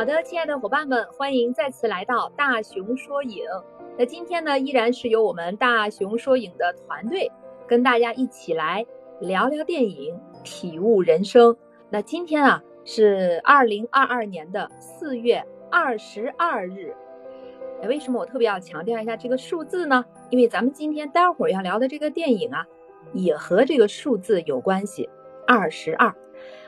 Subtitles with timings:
[0.00, 3.44] 好的，亲爱的伙伴们，欢迎再次来到大熊说影。
[3.98, 7.30] 那今天呢，依然是由我们大熊说影的团队
[7.66, 8.86] 跟大家一起来
[9.20, 11.54] 聊聊电影，体悟人生。
[11.90, 16.96] 那今天啊，是二零二二年的四月二十二日。
[17.86, 20.02] 为什么我特别要强调一下这个数字呢？
[20.30, 22.64] 因为咱们今天待会儿要聊的这个电影啊，
[23.12, 25.10] 也和这个数字有关系。
[25.46, 26.14] 二十二，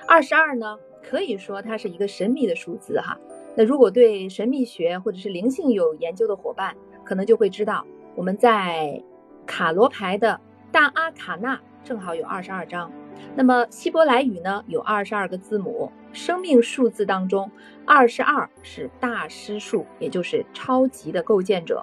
[0.06, 3.18] 二十二呢，可以说它是一个神秘的数字哈。
[3.54, 6.74] 那如果对神秘学或者是灵性有研究的伙伴，
[7.04, 7.84] 可能就会知道，
[8.14, 9.02] 我们在
[9.46, 12.90] 卡罗牌的大阿卡纳正好有二十二张。
[13.34, 15.90] 那么希伯来语呢，有二十二个字母。
[16.12, 17.50] 生命数字当中，
[17.86, 21.82] 二十二是大师数，也就是超级的构建者。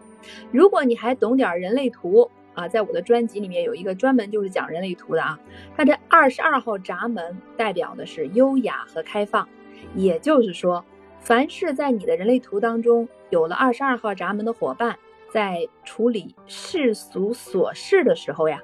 [0.52, 5.40] 如果你还懂点人类图啊，在我的专辑里面有一个专门就是讲人类图的啊。
[5.78, 9.48] 它这二十二号闸门代表的是优雅和开放，
[9.96, 10.84] 也就是说，
[11.22, 14.98] 凡是在你的人类图当中有了二十二号闸门的伙伴，
[15.32, 18.60] 在处理世俗琐事的时候呀，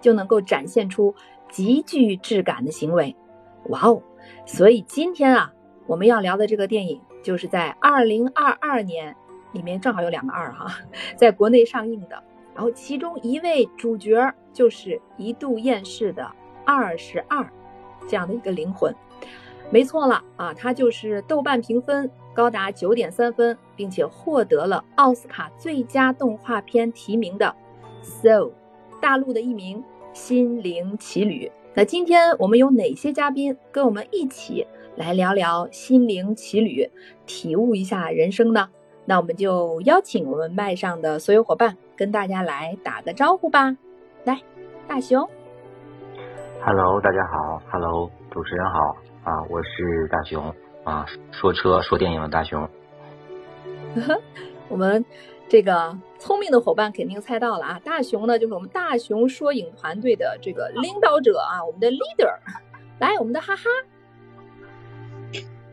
[0.00, 1.14] 就能够展现出
[1.50, 3.16] 极具质感的行为。
[3.66, 4.02] 哇哦！
[4.46, 5.52] 所以今天啊，
[5.86, 9.16] 我们要聊的这个电影，就是在二零二二年
[9.52, 10.78] 里面正好有两个二哈，
[11.16, 12.22] 在国内上映的。
[12.54, 16.30] 然后其中一位主角就是一度厌世的
[16.64, 17.48] 二十二
[18.06, 18.94] 这样的一个灵魂。
[19.70, 27.54] 没错了啊，他就是豆瓣评分高达九点三分，并且获得了奥斯卡最佳动画片提名的
[28.04, 28.46] 《So》，
[29.00, 31.50] 大陆的一名心灵奇旅。
[31.72, 36.90] 那今天我们有哪些嘉宾跟我们一起来聊聊心灵奇旅，
[37.26, 38.68] 体悟一下人生呢？
[39.04, 43.76] 那我们就邀请我们麦上的所有伙伴跟大家来打个招呼吧。
[44.24, 44.40] 来，
[44.86, 45.28] 大熊。
[46.64, 47.62] Hello，大家好。
[47.70, 48.96] Hello，主持人好。
[49.24, 50.54] 啊，我是大熊。
[50.84, 52.68] 啊，说车说电影的大熊。
[54.68, 55.04] 我们。
[55.48, 57.80] 这个聪明的伙伴肯定猜到了啊！
[57.82, 62.38] 大熊呢，就是我们大熊说影团队的这个领导者啊，我们的 leader。
[63.00, 63.64] 来，我们的哈哈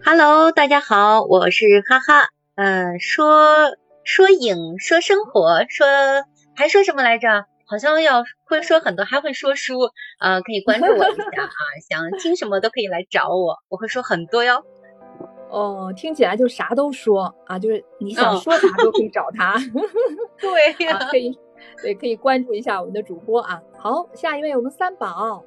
[0.04, 2.37] ，Hello，大家好，我是哈哈。
[2.58, 5.86] 嗯，说说影，说生活，说
[6.56, 7.46] 还说什么来着？
[7.70, 9.92] 好像要会说很多，还会说书。
[10.20, 11.54] 呃，可以关注我一下啊，
[11.88, 14.64] 想听什么都可以来找我，我会说很多哟。
[15.52, 19.54] 哦，听起来就啥都说啊，就是你想说啥都可以找他。
[20.42, 21.38] 对 呀，可以，
[21.84, 23.62] 对，可以关注一下我们的主播啊。
[23.78, 25.44] 好，下一位我们三宝。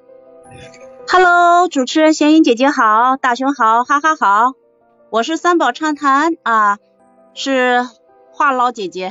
[1.09, 4.53] Hello，主持人闲云姐姐好，大熊好，哈哈好，
[5.11, 6.79] 我是三宝畅谈啊，
[7.35, 7.83] 是
[8.33, 9.11] 话痨姐姐，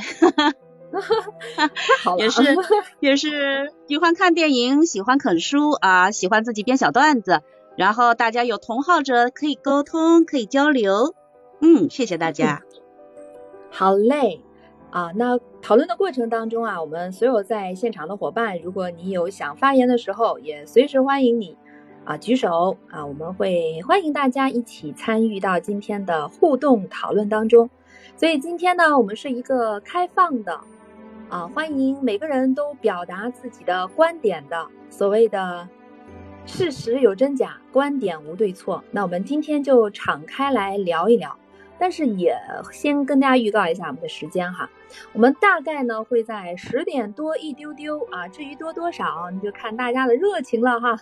[2.18, 2.42] 也是
[3.00, 7.42] 也是喜欢看电影，喜欢啃书啊，喜欢自己编小段子。
[7.76, 11.14] 然后大家有同好者可以沟通，可以交流。
[11.60, 12.62] 嗯，谢谢大家。
[13.70, 14.42] 好嘞，
[14.90, 21.56] 啊，那讨论的过程当中啊，我们所有在现场的伙伴，如果你有想发言的时候，也随时欢迎你
[22.04, 27.70] 啊举手啊，我们会欢迎大家一起参与到今天的互动讨论当中。
[28.20, 30.60] 所以今天呢，我们是一个开放的
[31.30, 35.66] 啊，欢迎每个人都表达自己的观点的所谓的。
[36.44, 38.84] 事实有真假，观点无对错。
[38.90, 41.34] 那我们今天就敞开来聊一聊，
[41.78, 42.36] 但是也
[42.70, 44.68] 先跟大家预告一下我们的时间哈。
[45.14, 50.94] 我们大概呢会在十点多一丢丢啊，至于多多少，你就看大家的热情了哈。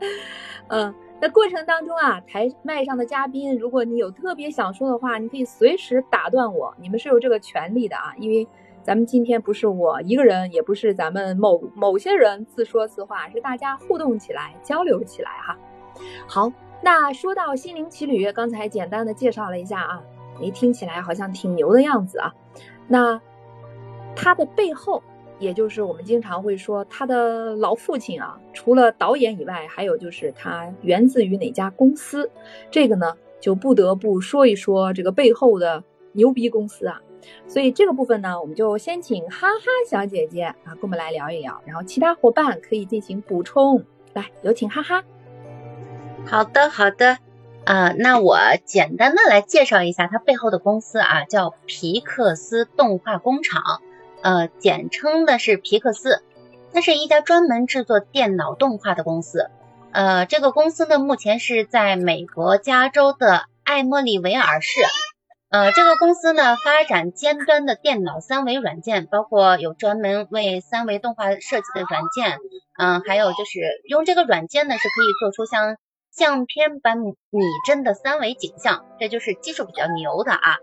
[0.68, 8.46] 嗯，那过程当中啊，台麦上的嘉宾，如果你有特别想说的话，你可以随时打断我，你们是有这个权利的啊，因为。
[8.80, 15.58] 咱们今天不是我一个人，也不是咱们某某些人自说自话，是大家互动起来、交流起来哈。
[16.26, 20.02] 好，那说到心灵奇旅，刚才简单的介绍了一下啊，
[20.40, 22.34] 你，听起来好像挺牛的样子啊。
[22.86, 23.20] 那
[24.16, 25.02] 它的背后，
[25.38, 32.30] 也就是我们经常会说他的老父亲啊，除了导演以外，还有就是他源自于哪家公司，
[32.70, 37.00] 这个呢就不得不说一说这个背后的牛逼公司啊。
[37.46, 43.84] 所以这个部分呢，我们就先请哈哈小姐姐啊，跟我们来聊一聊，然后其他伙伴可以进行补充。
[44.14, 45.04] 来，有请哈哈。
[46.26, 47.18] 好的，好的，
[47.64, 53.82] 啊，那我简单的来介绍一下它背后的公司啊，叫皮克斯动画工厂，
[54.22, 56.22] 呃，简称的是皮克斯。
[56.72, 59.50] 它是一家专门制作电脑动画的公司。
[59.90, 64.80] 呃，这个公司呢，目前是在美国加州的艾默里维尔市。
[65.48, 72.38] 呃，这个公司呢，发展尖端的电脑三维软件，包括有专门为三维动画设计的软件，
[72.78, 75.78] 嗯，还有就是用这个软件呢，是可以做出像
[76.12, 77.14] 相片般拟
[77.66, 80.58] 真的三维景象，这就是技术比较牛的啊。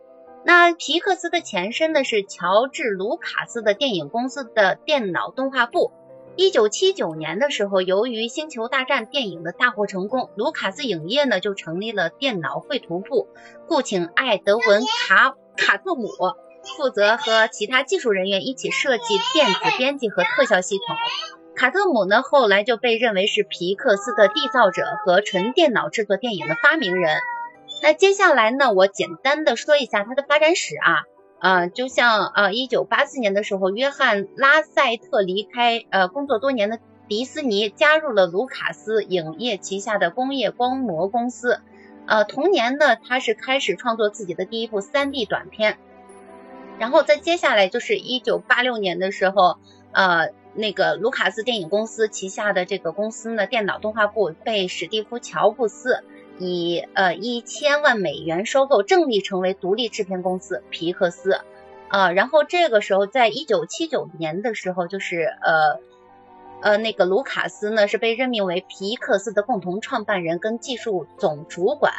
[0.47, 5.91] 那皮克斯的前身呢是乔治卢卡斯的电影公司的电脑动画部。
[6.35, 13.27] 一九七九年的时候，由于《星球大战》电影的大获成功，卢卡斯影业呢就成立了电脑绘图部，
[13.67, 16.09] 雇请艾德文卡卡特姆
[16.77, 20.95] 负责和其他技术人员一起设计电子编辑和特效系统。
[21.55, 27.17] 卡特姆呢后来就被认为是皮克斯的缔造者和纯电脑制作电影的发明人。
[27.85, 31.03] 那接下来呢，我简单的说一下它的发展史啊。
[31.39, 41.59] 呃，就像呃，一九八四年的时候，约翰拉塞特离开呃工作多年的迪士尼，加入了卢卡斯影业旗下的工业光魔公司。
[42.07, 45.77] 呃，同年呢，他是开始创作自己的第一部 3D 短片。
[46.79, 49.57] 然后在接下来就是一九八六年的时候，
[49.91, 56.03] 呃，那个卢卡斯电影公司旗下的这个公司呢，电脑动画部被史蒂夫乔布斯。
[56.39, 61.41] 以呃一千万美元收购，正立成为独立制片公司皮克斯，
[61.89, 65.79] 呃，然后这个时候，在一九七九年的时候，就是呃
[66.61, 71.93] 呃那个卢卡斯呢是被任命为皮克斯的共同创办人跟技术总主管，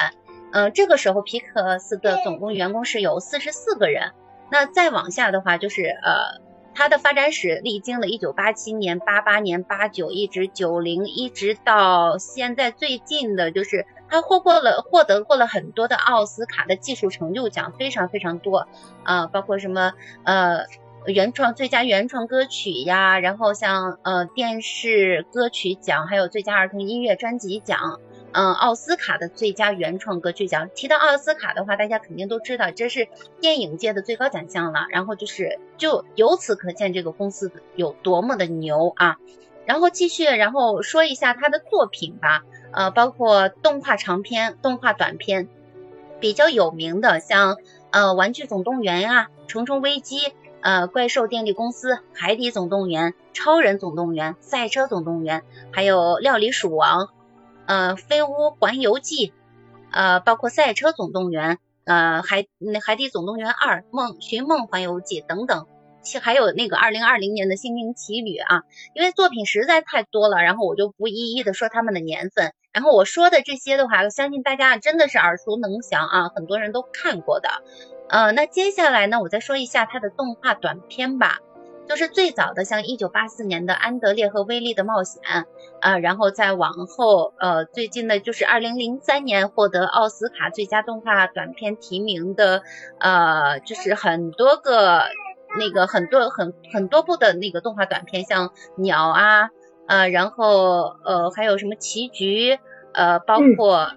[0.52, 4.12] 呃，这个时候皮克斯的总共员工是有四十四个人，
[4.50, 6.45] 那再往下的话就是呃。
[6.76, 18.68] 它的发展史历经了1987年、88年、89，一直90，一直到现在最近的，就是它获过了、获得过了很多的奥斯卡的技术成就奖，非常非常多
[19.04, 19.94] 啊，包括什么
[20.24, 20.66] 呃
[21.06, 28.00] 原创最佳原创歌曲呀，然后像呃电视歌曲奖，还有最佳儿童音乐专辑奖。
[28.36, 30.68] 嗯，奥斯卡的最佳原创歌曲奖。
[30.74, 33.08] 提到奥斯卡的话，大家肯定都知道，这是
[33.40, 34.84] 电影界的最高奖项了。
[34.90, 39.16] 然后就是，就由此可见这个公司有多么的牛啊。
[39.64, 42.42] 然后继续，然后说一下他的作品吧。
[42.72, 45.48] 呃，包括动画长片、动画短片，
[46.20, 47.56] 比较有名的像
[47.90, 50.18] 呃《玩具总动员》呀，《虫虫危机》
[50.60, 55.40] 呃《怪兽电力公司》《海底总动员》《超人总动员》《赛车总动员》，
[55.72, 57.04] 还有《料理鼠王》。
[57.66, 59.32] 呃，飞屋环游记，
[59.90, 62.46] 呃，包括赛车总动员，呃，海
[62.84, 65.66] 海底总动员二梦寻梦环游记等等，
[66.02, 68.62] 其还有那个二零二零年的心灵奇旅啊，
[68.94, 77.48] 因为作品实在太多了，然后我就不一一的说他们的年份，然后我说的这些的话，相信大家真的是耳熟能详啊，很多人都看过的，
[78.08, 81.40] 呃，那接下来呢，我再说一下它的动画短片吧。
[81.88, 85.22] 就是最早的，像一九八四年的《安德烈和威利的冒险》
[85.80, 92.62] 啊，然后再往后，呃，最近的就是二零零三年获得奥斯卡最佳动画短片提名的，
[92.98, 95.02] 呃，就是很多个
[95.58, 99.50] 那个很多很很多部的那个动画短片，像鸟啊，
[99.86, 102.58] 呃，然后呃还有什么棋局，
[102.92, 103.92] 呃，包括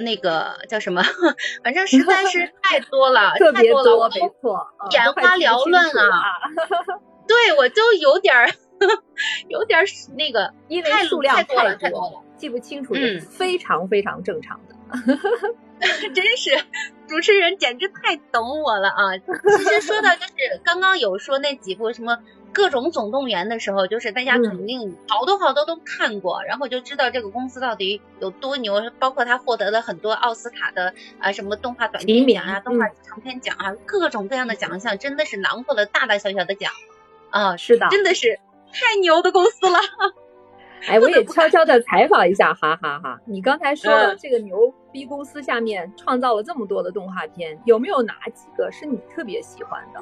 [0.00, 1.02] 那个叫什么，
[1.62, 6.40] 反正实在是 太多了，太多了，没错，眼花缭乱啊。
[7.28, 8.50] 对，我就有点儿，
[9.48, 9.84] 有点儿
[10.16, 14.74] 那个，因为数量太多了，太多了，记不清楚，嗯，非常非常正常的，
[16.12, 16.50] 真是
[17.06, 19.16] 主持人简直太懂我了啊！
[19.18, 22.18] 其实说到就是刚刚有说那几部什么
[22.52, 36.72] 各种总动员的时候，就是大家肯定好多好多都看过，然后就知道这个公司到底有多牛，包括他获得了很多奥斯卡的啊什么动画短片奖啊、动画长片奖啊，各种各样的奖项，真的是囊括了大大小小的奖。
[37.30, 38.40] 啊，是的，真的是
[38.72, 39.78] 太牛的公司了。
[40.88, 43.20] 哎，我也悄悄的采访一下，哈哈哈。
[43.26, 50.00] 你刚才说了这个牛逼公司下面创造了这么多的动画片，有没有哪几个是你特别喜欢的？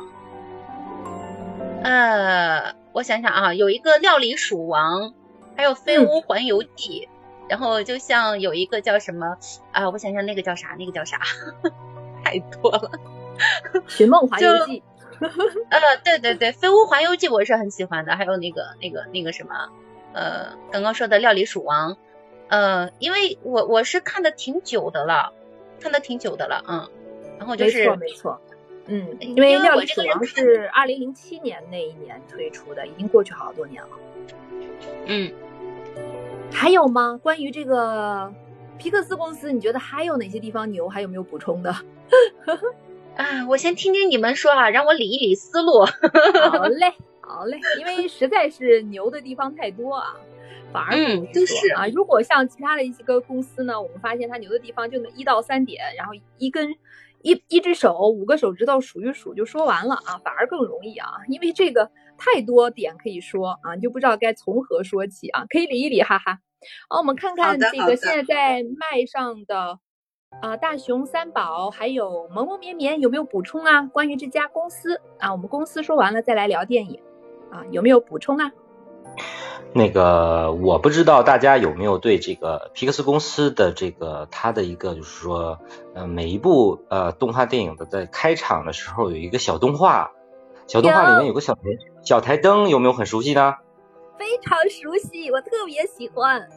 [1.82, 5.14] 呃，我想想啊，有一个料理鼠王，
[5.56, 7.08] 还有飞屋环游记，
[7.48, 9.36] 然后就像有一个叫什么
[9.72, 11.20] 啊，我想想那个叫啥，那个叫啥，
[12.24, 12.90] 太多了，
[13.86, 14.82] 寻梦环游记。
[15.20, 19.68] 呃，对对对，《飞屋环游记》我是很喜欢的，还有那个那个那个什么，
[20.12, 21.94] 呃，刚刚说的《料理鼠王》，
[22.48, 25.32] 呃，因为我我是看的挺久的了，
[25.80, 26.88] 看的挺久的了，嗯，
[27.38, 28.40] 然后就是没错没错，
[28.88, 33.90] 嗯，因为《料理鼠王》是二零零七年那一年推出的，已经过去好多年了，
[35.06, 35.30] 嗯，
[36.50, 37.20] 还有吗？
[37.22, 38.32] 关于这个
[38.78, 40.88] 皮克斯公司，你觉得还有哪些地方牛？
[40.88, 41.70] 还有没有补充的？
[43.14, 45.84] 啊，我先听听你们说啊，让我理一理思路。
[45.84, 50.16] 好嘞，好嘞，因为实在是牛的地方太多啊，
[50.72, 56.74] 反而嗯，就是啊，如果像其他的一些个公司呢，我们发现它牛的地方就那一到三点，然后一根
[57.28, 66.38] 一一只手五个手指头数一数就说完了啊，反而更容易啊，因为这个太多点可以说啊，你就不知道该从何说起啊，可以理一理，哈哈。
[66.88, 69.78] 好，我们看看这个现在在麦上的
[70.40, 73.82] 啊，大熊三宝还有萌萌绵绵有没有补充啊？
[73.82, 76.98] 关于这家公司啊，我们公司说完了再来聊电影
[77.50, 78.50] 啊，有没有补充啊？
[79.72, 85.58] 那个我不知道大家有没有对这个皮克斯公司的这个它的一个就是说，
[85.94, 90.12] 呃，每一部呃动画电影的在开场的时候有一个小动画，
[90.66, 91.60] 小动画里面有个小台
[92.02, 93.56] 小台灯，有没有很熟悉呢？
[94.18, 96.48] 非常熟悉，我特别喜欢。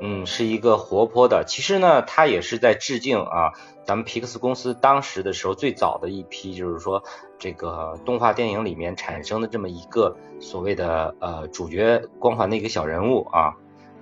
[0.00, 3.52] 嗯，是一个活泼的，其实呢，他也是在致敬啊，
[3.84, 7.04] 咱们皮克斯公司当时的时候最早的一批，就是说
[7.38, 13.56] 这个动画电影里面产生的这么一个所谓的呃主角光环的一个小人物啊，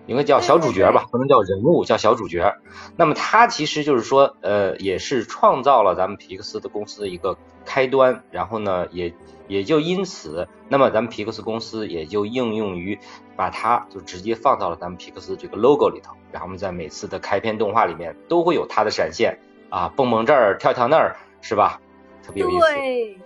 [0.09, 2.57] 应该叫小主角吧，不能叫人物，叫小主角。
[2.97, 9.15] 那么他其实就是说呃，也是创造了咱们皮克斯的公司的一个开端，然后呢也。
[9.49, 12.99] 也就因此，那么咱们皮克斯公司也就应用于
[13.35, 19.39] 把它就直接放到了咱们皮克斯这个 logo 里头，然后我们在每次的开篇动画里面都会有它的闪现
[19.71, 21.81] 啊，蹦蹦这儿，跳跳那儿，是吧？
[22.23, 23.19] 特别有意思，对，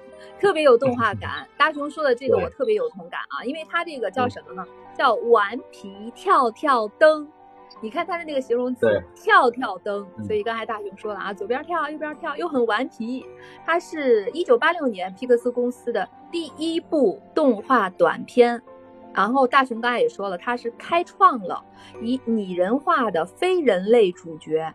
[0.43, 1.47] 特别有动画感。
[1.57, 4.67] 大熊说的这个我特别有同感啊，因为它这个叫什么呢？
[4.99, 7.29] 叫顽皮跳跳灯。
[7.81, 13.25] 你看它的那个形容词“跳跳灯”，所以刚才大雄说了啊，左边跳，右边跳，又很顽皮。
[13.65, 18.61] 它是一九八六年皮克斯公司的第一部动画短片，
[19.15, 21.65] 然后大雄刚才也说了，它是开创了
[22.03, 24.75] 以拟人化的非人类主角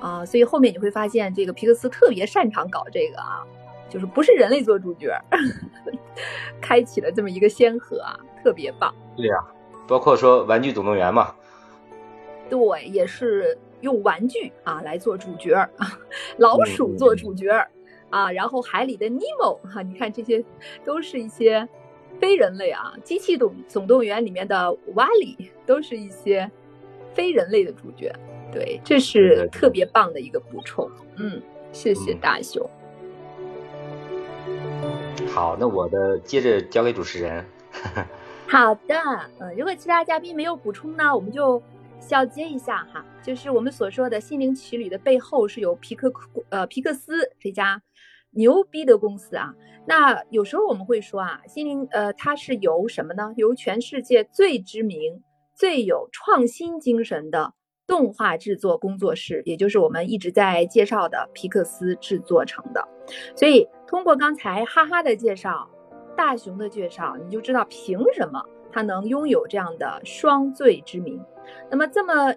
[0.00, 3.46] 啊，所以后面你会发现这个皮克斯特别擅长搞这个啊，
[3.92, 5.14] 就是不是人类做主角，
[6.62, 8.94] 开启了这么一个先河啊，特别棒。
[9.14, 9.36] 对呀，
[9.86, 11.34] 包括说《玩具总动员》嘛。
[12.48, 15.98] 对，也是用玩具啊来做主角啊，
[16.38, 17.50] 老鼠做主角
[18.08, 20.42] 啊，然后海里的尼莫哈，你看这些
[20.86, 21.68] 都是一些
[22.18, 26.50] 非人类啊，机器总总动员里面的瓦里都是一些
[27.12, 28.10] 非人类的主角，
[28.50, 32.66] 对，这是特别棒的一个补充，嗯，谢谢大雄。
[35.32, 37.42] 好，那我的接着交给主持人。
[38.46, 38.94] 好的，
[39.38, 41.62] 嗯，如果其他嘉宾没有补充呢，我们就。
[42.00, 46.12] 小结一下哈，就是我们所说的心灵奇旅的背后是有皮克
[46.48, 47.80] 呃皮克斯这家
[48.32, 49.54] 牛逼的公司啊。
[49.86, 53.32] 那有时候我们会说啊，心灵呃它是由什么呢？
[53.36, 55.22] 由全世界最知名、
[55.54, 57.54] 最有创新精神的
[57.92, 62.82] 动画制作工作室，也就是我们一直在介绍的皮克斯制作成的。
[63.36, 65.68] 所以通过刚才哈哈的介绍、
[66.16, 71.22] 大熊的介绍，你就知道凭什么他能拥有这样的双最之名。
[71.70, 72.34] 那么，这么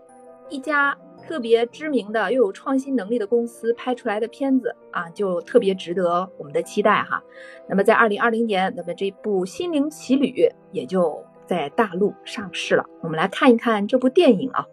[0.50, 0.94] 一家
[1.26, 7.24] 特别知名的又有创新能力的公司拍出来的片子啊，就特别值得我们的期待哈。
[7.70, 10.32] 那么，在二零二零年，那么这部《心灵奇旅》
[10.74, 12.84] 也就在大陆上市了。
[13.02, 14.66] 我们来看一看这部电影啊。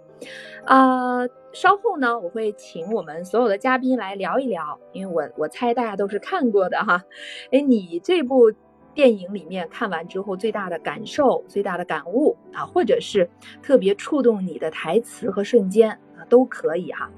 [0.65, 7.03] 啊，稍后呢，我会请我们所有的嘉宾来聊一聊，因为我我猜大家都是看过的哈。
[7.51, 8.53] 哎，你这部。
[8.95, 13.27] 电影里面看完之后最大的感受、最大的感悟啊，或者是
[13.63, 17.11] 特别触动你的台词和瞬间啊，都可以哈。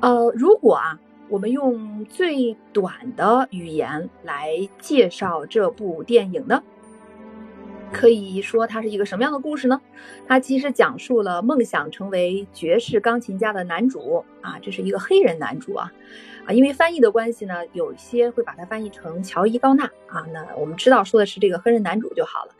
[0.00, 6.62] 呃，如果啊，我们用最短的语言来介绍这部电影呢，
[7.92, 9.80] 可以说它是一个什么样的故事呢？
[10.26, 15.92] 它其实讲述了梦想成为爵士钢琴家的男主啊，这是一个黑人男主啊。
[16.46, 20.26] 啊，因为翻译的关系呢，有一些会把它翻译成乔伊高纳啊。
[20.32, 22.52] 那我们知道说的是这个黑人男主就好了。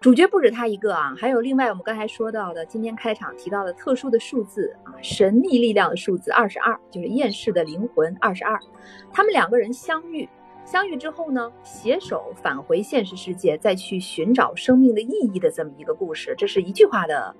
[0.00, 8.58] 主角不止他一个啊，还有另外我们刚才说到的，今天开场提到的特殊的数字啊，神秘力量的数字二十二，就是厌世的灵魂二十二。
[9.10, 10.28] 他们两个人相遇，
[10.64, 16.34] 相遇之后呢，携手返回现实世界，再去寻找生命的意义的这么一个故事。
[16.36, 17.34] 这是一句话的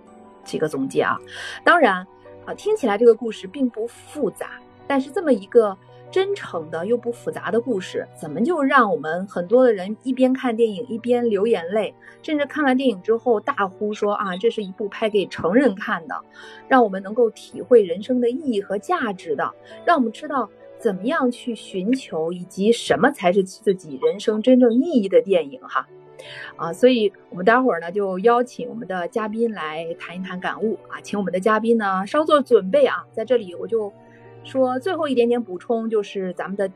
[0.45, 1.17] 这个总结啊。
[1.65, 2.07] 当然
[2.45, 4.51] 啊，听起来这个故事并不复杂。
[4.87, 5.75] 但是这么一个
[6.11, 16.15] 真诚的又不复杂的故事，怎么就让我们很多的人一边看电影一边流眼泪，甚至看完电影之后大呼说啊，这是一部拍给成人看的，
[16.69, 19.51] 让我们能够体会人生的意义和价值的，
[19.87, 20.51] 让我们知道
[20.85, 25.89] 怎么样去寻求以及什么才是自己人生真正意义的电影哈，
[26.57, 33.91] 啊，所以我们待会儿呢就邀请我们的嘉宾来谈一谈感悟啊，请我们的嘉宾呢稍作准备啊，在这里我就。
[34.47, 36.71] 说最后一点点补充，就是咱们的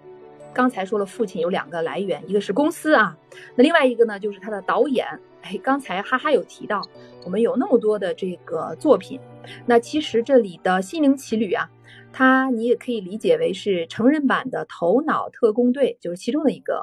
[0.54, 3.14] 刚才说了，父亲有两个来源，一个是公司啊，
[3.54, 5.06] 那另外一个呢就是他的导演。
[5.42, 6.80] 哎，刚才哈哈有提到，
[7.26, 9.20] 我们有那么多的这个作品，
[9.66, 11.68] 那其实这里的心灵奇旅啊，
[12.12, 16.80] 它你也可以理解为是成人版的《头脑特工队》，就是其中的一个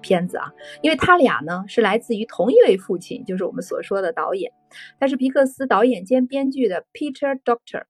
[0.00, 0.52] 片子啊。
[0.82, 4.50] 因为他俩呢是来自于同一位父亲，就是我们所说的导演，
[4.98, 7.84] 他是皮克斯导演兼编剧的 Peter Docter。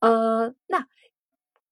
[0.00, 0.86] 呃，那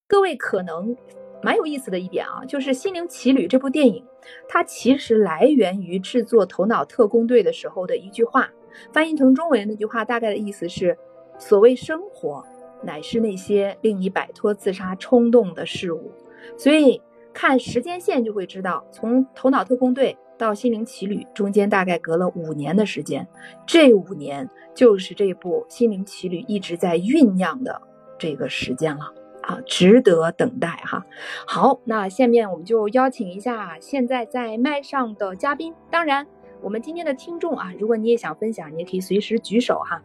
[0.06, 0.96] 各位可能
[1.42, 4.06] 蛮有意思的一点啊，就是《心灵奇旅》这部电影，
[4.48, 8.48] 它其实来源于制作《头脑特工队》的时候的一句话，
[8.92, 10.96] 翻译成中文那句话大概的意思是：
[11.38, 12.46] 所谓生活。
[12.82, 16.12] 乃是那些令你摆脱自杀冲动的事物，
[16.56, 17.00] 所以
[17.32, 23.26] 看时间线就会知道，从《头脑特工队》到《心灵奇旅》中间大概隔了五年的时间，
[23.66, 27.80] 这五年就是这部《心灵奇旅》一直在酝酿的
[28.18, 31.04] 这个时间了啊，值得等待哈。
[31.46, 36.26] 好，那下面我们就邀请一下现在在麦上的嘉宾，当然
[36.62, 40.02] 我们今天的听众啊，如果你也想分享，你也可以随时举手哈，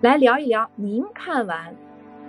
[0.00, 1.74] 来聊一聊您看完。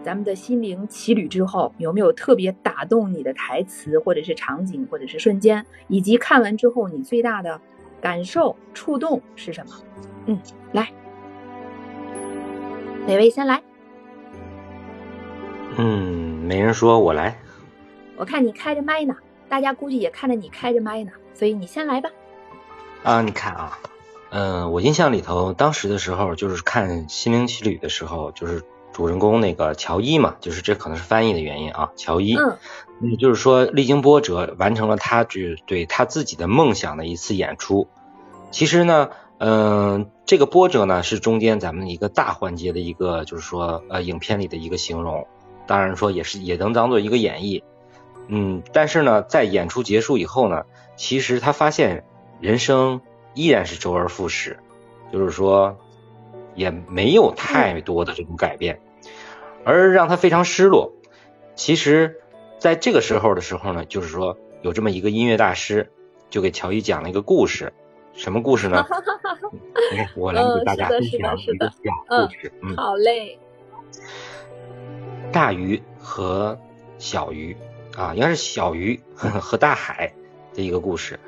[0.08, 7.60] 咱们的心灵奇旅之后，有没有特别打动你的台词，或者是场景，或者是瞬间，以及看完之后你最大的
[8.00, 9.74] 感受、触动是什么？
[10.28, 10.40] 嗯，
[10.72, 10.90] 来，
[13.06, 13.62] 哪位先来？
[15.76, 17.38] 嗯，没人说，我来。
[18.16, 19.14] 我看你开着麦呢，
[19.50, 22.10] 大家估计也看着你开着麦呢，所以你先来吧。
[23.04, 23.78] 啊，你看啊，
[24.30, 28.64] 嗯，我印象里头，当时的时候就是看心灵奇旅的时候，就是。
[28.98, 31.92] 主人公那个乔伊嘛，就是这可能是翻译的原因啊。
[31.96, 32.58] 乔伊，嗯，
[33.12, 37.88] 也就是说历经波折，完成了他只对他自己的梦想的一次演出。
[38.50, 45.28] 其实呢，嗯，这个波折呢是中间咱们一个大环节的一个，就是说呃影片里的一个形容。
[45.68, 47.62] 当然说也是也能当做一个演绎，
[48.30, 50.64] 嗯，但是呢，在演出结束以后呢，
[50.96, 52.04] 其实他发现
[52.42, 53.02] 人生
[53.36, 54.58] 依然是周而复始，
[55.14, 55.78] 就是说
[56.56, 58.80] 也没有太多的这种改变。
[59.68, 60.94] 而让他非常失落。
[61.56, 62.22] 其实，
[62.58, 65.92] 在这个时候的时候呢，就是说有这么一个音乐大师，
[66.30, 67.74] 就给乔伊讲了一个故事。
[68.14, 68.86] 什么故事呢？
[70.16, 72.54] 我来给大家分享一个小故事。
[72.62, 73.38] 嗯，好嘞。
[75.34, 76.58] 大鱼和
[76.98, 77.58] 小鱼
[77.98, 80.14] 啊，应该是小鱼和大海
[80.54, 81.20] 的一个故事。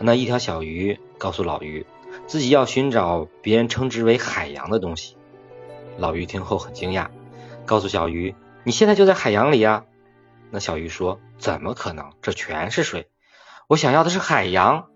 [0.00, 1.86] 那一条小鱼告诉老鱼，
[2.26, 5.16] 自己要寻找别人称之为海洋的东西。
[5.96, 7.06] 老鱼听后很惊讶。
[7.66, 9.84] 告诉小鱼，你现在就在海洋里呀。
[10.50, 12.12] 那小鱼说：“怎么可能？
[12.22, 13.08] 这全是水。
[13.66, 14.88] 我想要的是海洋。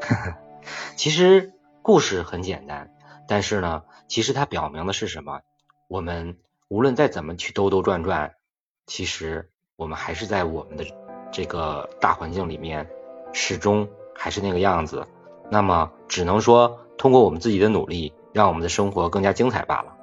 [0.96, 2.90] ”其实故事很简单，
[3.28, 5.42] 但是呢，其实它表明的是什么？
[5.88, 8.34] 我们无论再怎么去兜兜转转，
[8.86, 10.84] 其实我们还是在我们的
[11.30, 12.88] 这个大环境里面，
[13.32, 15.06] 始终还是那个样子。
[15.50, 19.94] 那么，只能说通过我们自己的努力，让我们的生活更加精彩罢了。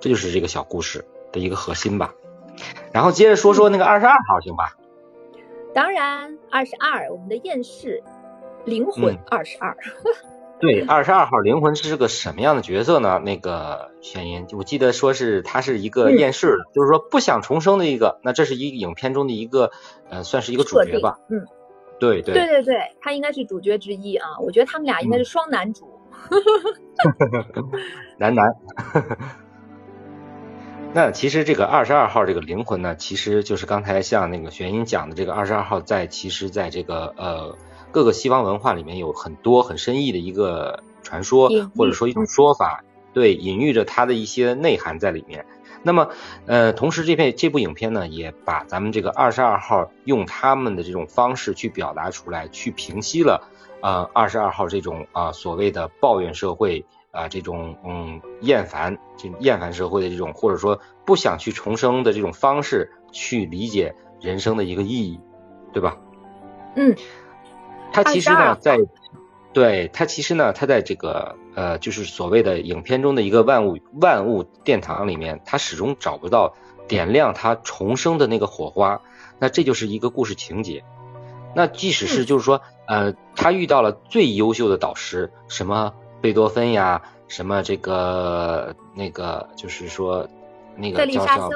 [0.00, 1.04] 这就是这个小故事。
[1.32, 2.14] 的一个核心吧，
[2.92, 4.76] 然后接着说说那个二十二号，行吧？
[5.74, 8.02] 当然，二十二，我们的厌世
[8.64, 9.76] 灵魂二十二。
[10.60, 13.20] 对，二十二号灵魂是个什么样的角色呢？
[13.24, 18.18] 那个宣音，我记得说是他是一个厌世的，就是说不想重生的一个。
[18.24, 19.70] 那这是一个影片中的一个，
[20.10, 21.20] 呃，算是一个主角吧。
[21.28, 21.46] 嗯，
[22.00, 24.30] 对对对对对，他应该是主角之一啊。
[24.40, 25.88] 我觉得他们俩应该是双男主。
[28.18, 28.44] 男男。
[30.94, 37.56] 那其实这个二十二号这个灵魂呢，其实就是刚才像那个玄英讲的这个二十二号，在其实在这个呃
[37.92, 45.46] 各个西方文化里面有很多很深意的一个传说，或者说一种说法，对，隐喻着它的一些内涵在里面。
[45.82, 46.08] 那么
[46.46, 53.48] 呃，同时这片这部影片呢，也把咱们这个二十二号用他们的这种方式去表达出来，去平息了
[53.82, 56.84] 呃二十二号这种啊所谓的抱怨社会。
[57.10, 65.20] 啊，这种嗯厌烦，这厌烦社会的这种，或者说不想去重生的这种方式，去理解人生的一个意义，
[65.72, 65.96] 对吧？
[66.76, 66.94] 嗯，
[67.92, 68.78] 他其实呢，在
[69.52, 76.54] 对他其实呢，他在这个呃，就是所谓的影片中的一个万物万物殿堂里面，他始终找不到
[76.86, 79.00] 点亮他重生的那个火花，
[79.38, 80.84] 那这就是一个故事情节。
[81.54, 85.94] 那即使是就是说呃，他遇到了最优秀的导师，什么？
[86.20, 90.28] 贝多芬呀，什么这个那个，就是说
[90.76, 91.50] 那个叫叫，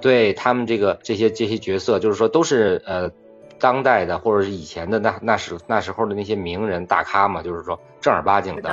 [0.00, 3.10] 对他们这个这些这些角色，就是说都是呃
[3.58, 8.70] 当代的或者是以前的那那时那时候的那些名人大咖嘛，就是说正儿八经的，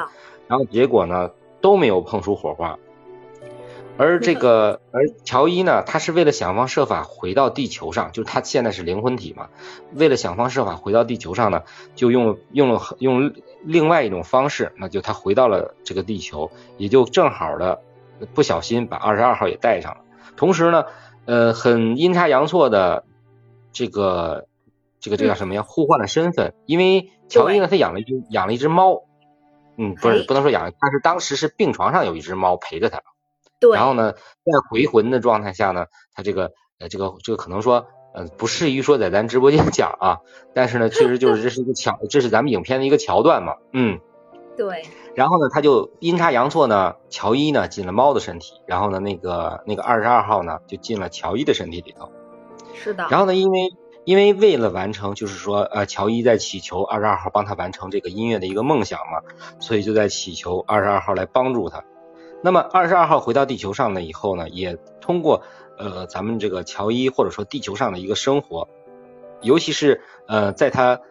[0.47, 1.31] 然后结果呢
[1.61, 2.77] 都没有碰出火花。
[3.97, 9.49] 而这个，而乔伊呢，他是为了想方设法回到地球上，就是他现在是灵魂体嘛，
[9.93, 11.63] 为了想方设法回到地球上呢，
[11.95, 17.81] 就用用了用另外一种方式，那就他回到了这个地球，也就正好的
[18.33, 20.01] 不小心把二十二号也带上了。
[20.35, 20.85] 同时呢，
[21.25, 23.05] 呃很阴差阳错的
[23.71, 24.47] 这个
[24.99, 25.63] 这个这叫什么呀？
[25.63, 29.03] 互换了身份，因为乔伊呢，他养了一只养了一只猫，
[29.77, 33.01] 嗯，不是不能说养，他是当时是病床上有一只猫陪着他，
[33.59, 37.87] 对，然后呢，在回魂的状态下呢，他这个呃这个这个可能说。
[38.17, 40.19] 嗯，不适宜说在咱直播间 讲啊，
[40.53, 43.99] 但是呢，确实就是这是一个桥，这是咱们影片的一个桥段嘛，嗯，
[44.55, 44.83] 对。
[45.15, 52.09] 然后呢，他就阴差阳错呢，乔伊呢进了猫的身体，然后呢，那个那个二十二号呢就进了乔伊的身体里头。
[52.73, 53.05] 是的。
[53.09, 53.73] 然后呢，因为
[54.05, 59.19] 因为为了完成，就是说呃，乔伊在祈求二十二号帮他完成这个音乐的一个梦想嘛，
[59.59, 61.83] 所以就在祈求二十二号来帮助他。
[62.41, 65.43] 那么二十二号回到地球上呢以后呢，也通过。
[65.77, 68.69] 呃，咱们这个乔伊或者说地球上的一个生活，
[69.41, 71.01] 尤其是呃，在他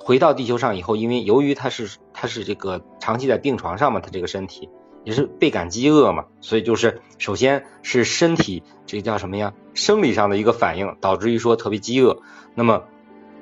[0.00, 4.70] 回到地球上以后，因为由于他是他是这个长期在病床上嘛，他这个身体
[5.04, 12.22] 也是倍感饥饿嘛，所以就是首先是身体这个叫什么呀，生理上的一个反应，导致于说特别饥饿。
[12.54, 12.84] 那么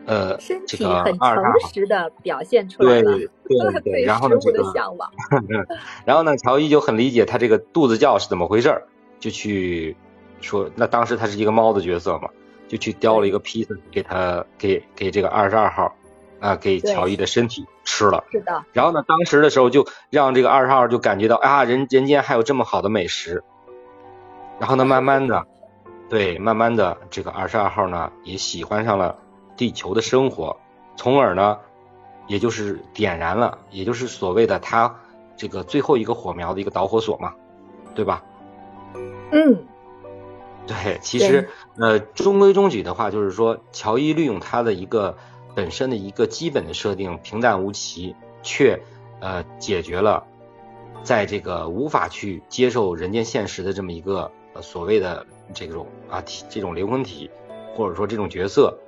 [0.07, 0.37] 呃，
[0.67, 3.03] 这个很诚实的表现出来了，
[3.49, 4.63] 对对对，然后呢这个，
[6.05, 8.83] 然后呢乔伊就很理解他这个肚子叫是怎么回事，
[9.21, 9.97] 就去。
[10.41, 12.29] 说那当时他是一个猫的角色嘛，
[12.69, 15.97] 就去叼了一个披萨给他给给这个二十二号
[16.39, 18.23] 啊给乔伊的身体吃了。
[18.31, 18.63] 是的。
[18.75, 23.43] 然后呢，当时的时候就让这个二十二号就感觉到啊人人间还有这么好的美食。
[24.61, 25.47] 然后呢，慢慢的，
[26.11, 29.17] 对，慢慢的这个二十二号呢也喜欢上了
[29.57, 30.57] 地球的生活，
[30.97, 31.59] 从而呢
[32.27, 35.01] 也就是点燃了，也就是所谓的他
[35.37, 37.35] 这个最后一个火苗的一个导火索嘛，
[37.95, 38.23] 对吧？
[39.31, 39.65] 嗯。
[40.67, 45.19] 对，其实呃，中规中矩的话，就是说，乔伊利用他的一个
[45.55, 48.81] 本身的一个基本的设定，平淡无奇，却
[49.21, 50.27] 呃解决了
[51.03, 57.31] 在这个无法去接受人间现实的这么一个所谓的这种啊体这种灵魂体，
[57.75, 58.79] 或者说这种角色的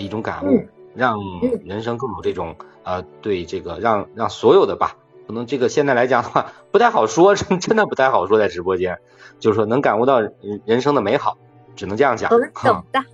[0.00, 1.18] 一种感悟，让
[1.64, 4.96] 人生更有这种呃对这个让让所有的吧。
[5.26, 8.98] 可能这个现在来讲的话不太好说， 真真的不太好说，在直播间，
[9.38, 10.20] 就是说能感悟到
[10.64, 11.38] 人生的美好，
[11.76, 12.28] 只能这样讲。
[12.30, 13.04] 懂的。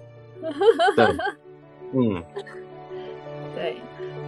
[0.96, 1.06] 对，
[1.92, 2.22] 嗯，
[3.54, 3.76] 对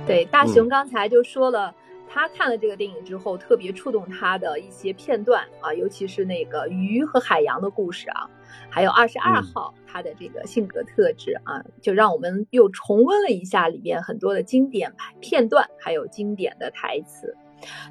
[0.07, 1.75] 对，大熊刚才就说了，
[2.11, 8.29] 他看了这个电影之后，特别触动他的一些片段啊，尤其是那个鱼和海洋的故事啊，
[8.71, 17.37] 还有二十二号他的这个性格特质啊，就让我们又重温了一下里面很多的经典片段，还有经典的台词。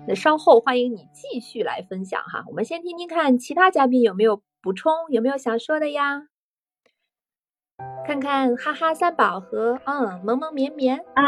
[0.08, 6.27] 那稍后欢迎你继续来分享哈，我们先听听看其他嘉宾有没有补充，有没有想说的呀？
[8.06, 11.21] 看看哈哈三宝和嗯萌萌绵绵啊，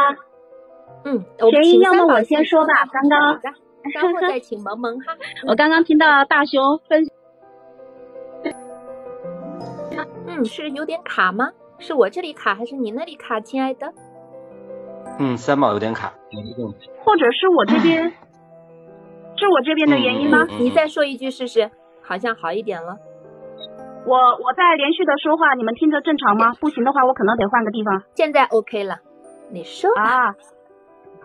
[1.06, 3.42] 嗯，谁要么我先说吧，刚刚，
[3.94, 5.16] 稍后再请萌萌哈。
[5.48, 7.08] 我刚刚听到大熊分，
[10.28, 11.52] 嗯，是有点卡吗？
[11.78, 13.94] 是我这里卡还是你那里卡，亲爱的？
[15.18, 16.14] 嗯，三宝有点卡，
[17.04, 18.12] 或者是我这边。
[19.38, 20.46] 是我这边的原因吗？
[20.60, 21.72] 你再说一句试试，
[22.04, 22.98] 好像好一点了。
[24.06, 26.54] 我我在连续的说话，你们听着正常吗？
[26.60, 28.04] 不行的话，我可能得换个地方。
[28.16, 28.98] 现在 OK 了，
[29.50, 30.36] 你说啊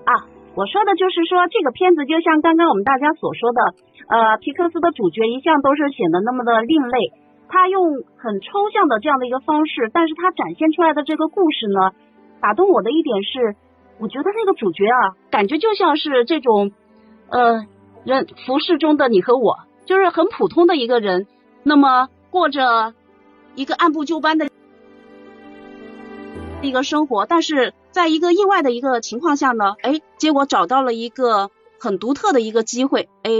[0.05, 3.61] 啊，我说的就是说这个片子就像刚刚我们大家所说的，
[4.09, 7.13] 呃，皮克斯的主角一向都是显得那么的另类，
[7.49, 11.93] 他用很抽象的这样的一个方式，但是他展现出来的这个故事呢，
[12.41, 13.57] 打动我的一点是，
[13.99, 16.73] 我觉得那个主角啊，感觉就像是这种
[17.31, 17.67] 呃。
[18.05, 21.27] 人服饰中的你和我，就是很普通的一个人，
[21.63, 22.93] 那么过着
[23.55, 24.51] 一个按部就班的
[26.65, 33.31] 一个生活，但是在一个意外的一个情况下呢，哎，结果找到了一个很独特的一个机会，哎，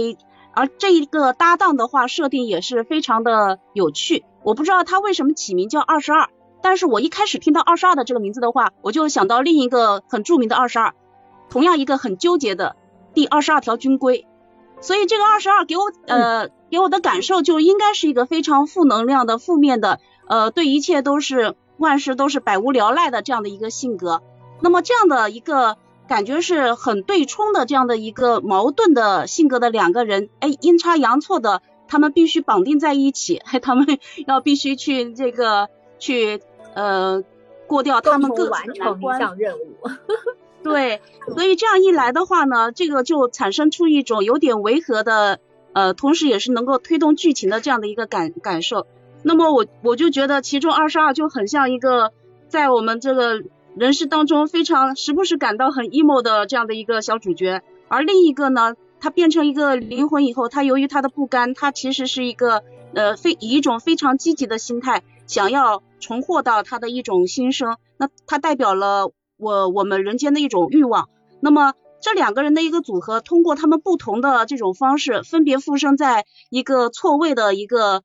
[0.53, 4.25] 而这一个搭档的话，设定也是非常的有趣。
[4.43, 6.29] 我不知道他为什么起名叫二十二，
[6.63, 10.95] 但是我一开始听到二十二的这个名字的话，我就想到另一个很著名的二十二，
[11.49, 12.77] 同样一个很纠结的
[13.15, 14.27] 第二十二条军规。
[14.81, 24.23] 所以这个二十二给我呃给我的感受就应该是一个非常负能量的负面的呃对一切都是万事都是百无聊赖的这样的一个性格。
[24.61, 25.77] 那么这样的一个
[26.09, 33.87] 感觉是很对冲的这样的一个矛盾的性格的两个人，哎阴差阳错的他们必须绑定在一起，他们
[34.27, 36.41] 要必须去这个去
[36.75, 37.23] 呃
[37.67, 39.91] 过掉他们各完成一项任务。
[40.63, 41.03] 对，
[41.35, 45.39] 所以这样一来的话呢，这个就产生出一种有点违和的，
[45.75, 48.87] 呃，同时也是能够推动剧情的这样的一个感感受。
[49.25, 52.13] 那么我我就觉得其中二十二就很像一个
[52.49, 53.43] 在我们这个
[53.75, 62.63] 人世当中非常时不时感到很 emo 的这样的一个小主角，而另一个呢，他变成一个灵魂以后，他由于他的不甘，他其实是一个
[62.95, 71.09] 呃非以一种非常积极的心态想要重获到他的一种新生，那他代表了我我们人间的一种欲望。
[71.41, 78.03] 那么这两个人的一个组合，通过他们不同的这种方式，分别附身在一个错位的一个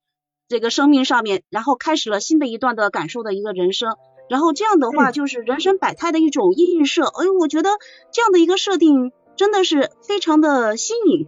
[0.49, 3.95] 这个生命上面，然后开始了新的一段的感受的一个人生。
[4.29, 7.05] 然后这样的话，就是人生百态的一种映射。
[7.05, 7.69] 哎，我觉得
[8.11, 11.27] 这样的一个设定真的是非常的新颖。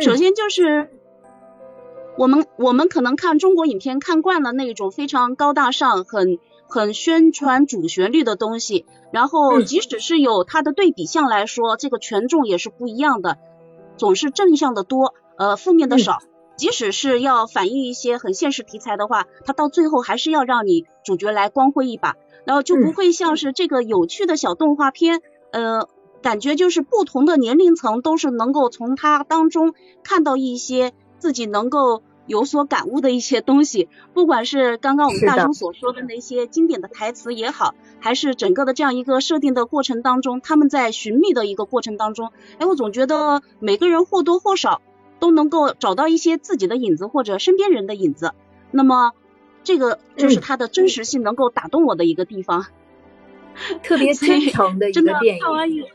[0.00, 0.90] 首先就是
[2.18, 13.38] 我们我们可能看中国影片看惯了那种非常高大上、很很宣传主旋律的东西，然后即使是有它的对比项来说，这个权重也是不一样的，
[13.96, 16.18] 总是正向的多，呃，负面的少。
[16.60, 25.88] 即使是要反映一些很现实题材的话，它到最后还是要让你主角来光辉一把，然后就不会像是这个有趣的小动画片，呃，
[26.20, 29.72] 感觉就是不同的年龄层都是能够从它当中
[30.04, 44.82] 看到一些自己能够有所感悟的一些东西，不管是刚刚我们大雄所说的那些经典的台词也好，还是整个的这样一个设定的过程当中，他们在寻觅的一个过程当中，哎，我总觉得每个人或多或少。
[45.20, 48.32] 都能够找到一些自己的影子或者身边人的影子，
[48.72, 49.12] 那么
[49.62, 52.66] 这个就是它的真实性能够打动我的一个地方，
[53.84, 55.42] 特别真诚的一个电影。
[55.42, 55.88] 看完以后，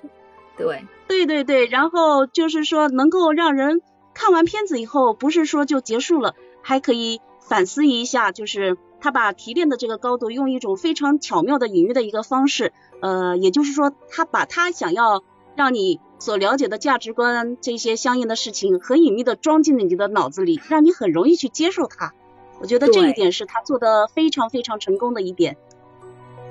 [0.57, 3.81] 对对对对，然后就是说能够让人
[4.13, 15.23] 看完片子以后，不是说就结束了，还可以反思一下，就是他把提炼的这个高度用一种非常巧妙的隐喻的一个方式，呃，也就是说他把他想要
[15.55, 15.99] 让你。
[16.17, 22.13] 所了解的价值观，这些相应的事情，很隐秘的装进了你的脑子里，让你很容易去接受它。
[22.59, 25.57] 我觉得这一点是他做的非常非常成功的一点。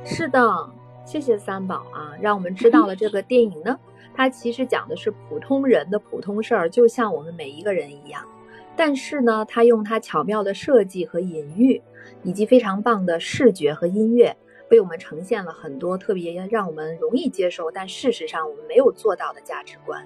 [0.04, 0.70] 是的，
[1.06, 3.78] 谢谢三宝啊，让我们知道了这个电影呢，
[4.14, 8.22] 它其实讲的是普通人的普通事儿，就像我们每一个人一样。
[8.76, 11.80] 但是呢，他用他巧妙的设计和隐喻，
[12.22, 14.36] 以及非常棒的视觉和音乐。
[14.74, 20.04] 为我们呈现了很多特别让我们容易接受，但事实上我们没有做到的价值观，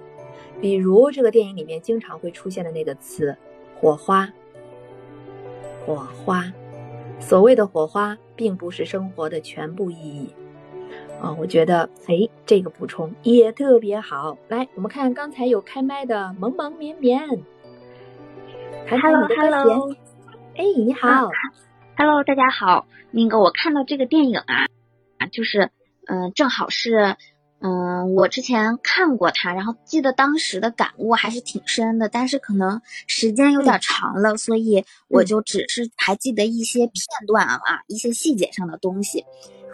[0.61, 3.35] 比如这个电影里面经常会出现的那个词
[3.81, 4.31] “火花”。
[5.85, 6.45] 火花，
[7.19, 10.29] 所谓的火花，并不是生活的全部意义。
[11.19, 14.37] 啊，我觉得，哎，这个补充也特别好。
[14.49, 17.27] 来，我们看刚才有开麦的萌萌绵绵
[18.87, 19.95] ，Hello，Hello，
[20.55, 21.31] 哎，你好。
[22.01, 22.87] Hello，大家好。
[23.11, 24.67] 那个我看到这个电影啊，
[25.17, 25.69] 啊，就是，
[26.07, 27.17] 嗯，正好是，
[27.61, 36.95] 嗯，我之前看过它，然后记得当时的感悟还是挺深的，但是可能时间有点长了，所以我就只是还记得一些片
[37.27, 39.25] 段啊，一些细节上的东西。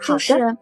[0.02, 0.56] 就是，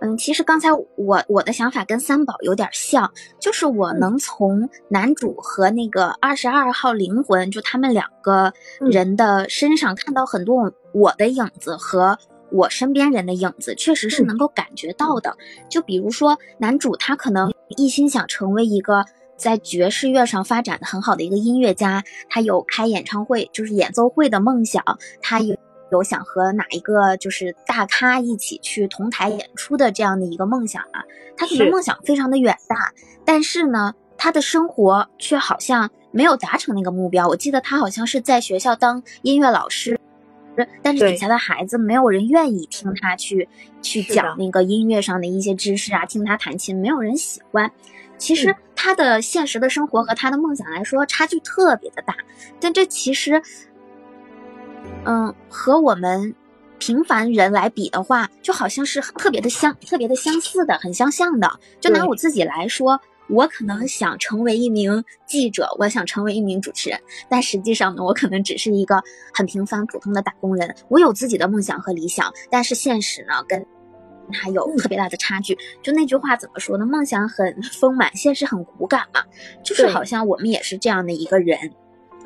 [0.00, 12.18] 嗯，其实刚才我我的想法跟三宝有点像，就是我能从男主和那个二十二号灵魂，就他们两个人的身上看到很多我的影子和
[12.50, 15.36] 我身边人的影子，确实是能够感觉到的。
[15.68, 19.04] 就比如说男主他可能一心想成为一个
[19.36, 24.82] 在爵士乐上发展的很好的一个音乐家，他有开演唱会就是演奏会的梦想，
[25.20, 25.56] 他有。
[25.92, 31.02] 有想和哪一个就是大咖一起去同台演出的这样的一个梦想啊，
[31.36, 32.92] 他可能梦想非常的远大，
[33.24, 37.26] 但是呢，他的生活却好像没有达成那个目标。
[37.26, 39.98] 我记得他好像是在学校当音乐老师，
[40.82, 43.48] 但是底下的孩子没有人愿意听他去
[43.82, 47.70] 去讲那个音乐上的一些知识啊，听他弹琴，没有人喜欢。
[48.18, 52.14] 其实他的现实的生活和他的梦想来说差距特别的大，
[52.60, 53.42] 但这其实。
[55.04, 56.34] 嗯，和我们
[56.78, 61.60] 平凡人来比的话，就好像是特别的相，特别的相似的，很相像的。
[61.80, 70.74] 就拿我自己来说，我可能想成为一名记者，我想成为一名主持人，但实际上呢，我可能只是一个很平凡普通的打工人。
[70.88, 73.64] 我有自己的梦想和理想，但是现实呢，跟
[74.32, 75.56] 还有特别大的差距。
[75.82, 76.84] 就那句话怎么说呢？
[76.86, 79.22] 梦想很丰满，现实很骨感嘛。
[79.62, 81.58] 就是好像我们也是这样的一个人。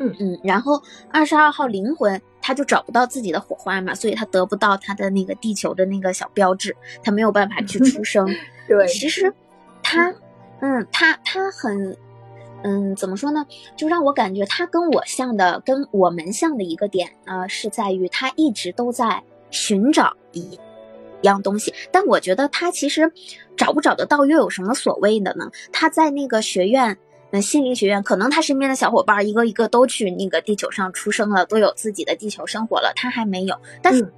[0.00, 8.26] 嗯嗯，然后二十二号灵魂他就找不到自己的火花嘛，所以他得不到他的那个地球的那个小标志，他没有办法去出生。
[8.66, 9.32] 对，其实
[9.84, 10.12] 他，
[10.60, 11.96] 嗯，他他很，
[12.62, 13.46] 嗯，怎么说呢？
[13.76, 23.12] 就让我感觉他跟我像的，跟我们像的一个点呢，是在于他一直都在寻找一一样东西，但我觉得他其实
[23.56, 25.50] 找不找得到又有什么所谓的呢？
[25.72, 26.98] 他在那个学院。
[27.30, 33.56] 那心灵学院可能他身边的小伙伴一个一个都去那个地球上出生了，都有自己的地球生活了，他还没有。
[33.82, 34.08] 但是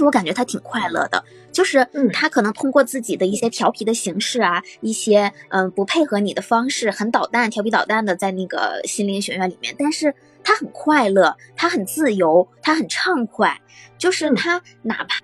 [0.00, 13.60] 我感觉他挺快乐的，就是他可能通过自己的一些调皮的形式啊，一些嗯不配合你的方式，很捣蛋、调皮捣蛋的在那个心灵学院里面，但是他很快乐，他很自由，他很畅快，
[13.96, 15.20] 就是他哪怕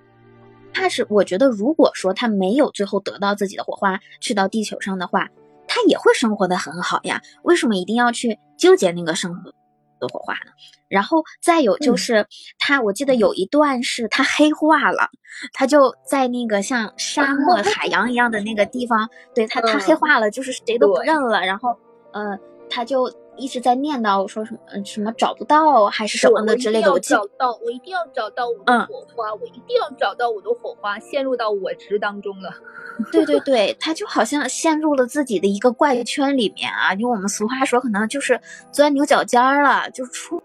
[0.72, 5.28] 他是我觉得，如果说他没有最后得到自己的火花，去到地球上的话，
[5.66, 7.20] 他也会生活的很好呀。
[7.42, 9.52] 为什么一定要去纠结那个生活？
[9.98, 10.52] 的火花呢？
[10.88, 12.26] 然后再有就是
[12.58, 15.08] 他，我记得有一段是他黑化了，
[15.52, 21.40] 他就在那个像沙漠、 海洋一样的那个地方，对他他黑化了，就是谁都不认了。
[21.44, 21.76] 然后，
[22.12, 22.38] 呃，
[22.70, 23.10] 他就。
[23.38, 32.52] 一直在念叨说什么嗯什么找不到还是什么的之类的，我找到我一定要找到我的火花，我一定要找到我的火花，陷入到我执当中了。
[33.12, 38.40] 对对对，他就好像陷入了自己的一个怪圈里面啊，用我们俗话说，可能就是
[38.72, 40.42] 钻牛角尖了，就出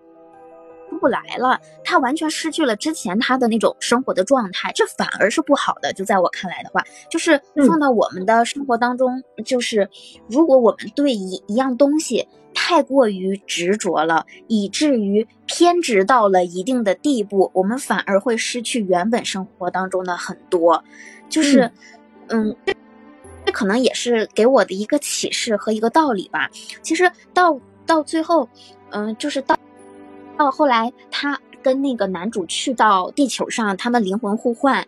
[0.94, 1.60] 出不来了。
[1.84, 5.92] 他完全失去了之前他的那种生活的状态，这反而是不好的。
[5.94, 9.90] 就在我看来的话，就是放到我们的生活当中，就是
[10.28, 12.28] 如果我们对一一样东西。
[12.56, 20.82] 太过于执着了，以至于偏执到了一定的地步，我们反而会失去原本生活当中的很多。
[21.28, 21.70] 就是，
[22.28, 22.56] 嗯，
[23.44, 26.48] 这可能也是给我的一个启示和一个道理吧。
[26.84, 28.48] 其实到到最后，
[28.92, 29.58] 嗯，就是到
[30.38, 34.86] 到后来，他跟那个男主去到地球上，他们灵魂互换，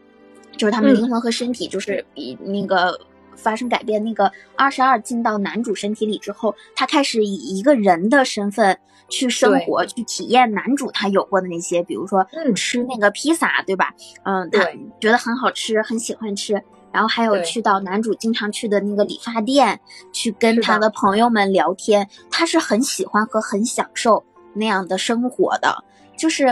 [0.57, 2.99] 就是他们灵魂和身体就是比那个。
[3.37, 8.79] 发生改变，那个二十二进到男主身体里之后，他开始以一个人的身份
[9.09, 13.93] 去生活，去体验男主他有过的那些，比如说吃那个披萨，对吧？
[14.23, 14.65] 嗯，他
[15.01, 16.53] 觉得很好吃，很喜欢吃。
[16.93, 19.77] 然后还有去到男主经常去的那个理发店，
[20.13, 24.23] 去跟他的朋友们聊天，他是很喜欢和很享受
[24.55, 25.83] 那样的生活的，
[26.17, 26.47] 就是，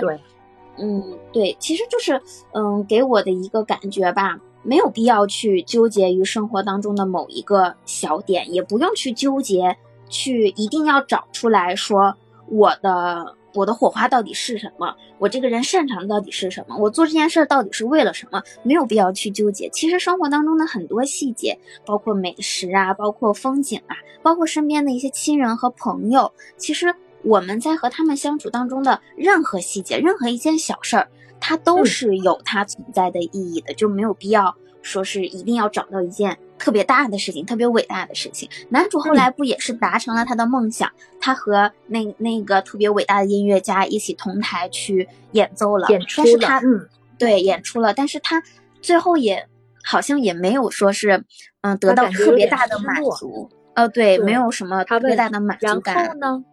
[0.77, 4.39] 嗯，对，其实就是，嗯，给我的一个感觉吧。
[4.65, 9.75] 没有必要去纠结于生活当中的某一个小点，也不用去纠结，
[10.07, 12.15] 去一定要找出来说
[12.47, 18.41] 我的我的火花到底是什么，我这个人擅长的到底是什么，我做这件事到底是为了什么？
[18.63, 19.67] 没有必要去纠结。
[19.67, 31.07] 其实生活当中的很多细节，包括美食啊，包括风景啊，包括身边的一些亲人和朋友，其实我们在和他们相处当中的任何细节，任何一件小事儿。
[31.45, 38.47] 它都是有它存在的意义的，就没有必要说是一定要找到一件特别大的事情、特别伟大的事情。
[38.69, 40.89] 男主后来不也是达成了他的梦想？
[41.19, 48.41] 他和那那个特别伟大的音乐家一起同台去演奏了，但是他嗯，对，演出了，但是他
[48.81, 49.45] 最后也
[49.83, 51.25] 好像也没有说是
[51.59, 53.49] 嗯得到特别大的满足。
[53.73, 55.95] 呃，对，没有什么特别大的满足感。
[55.95, 56.43] 然后呢，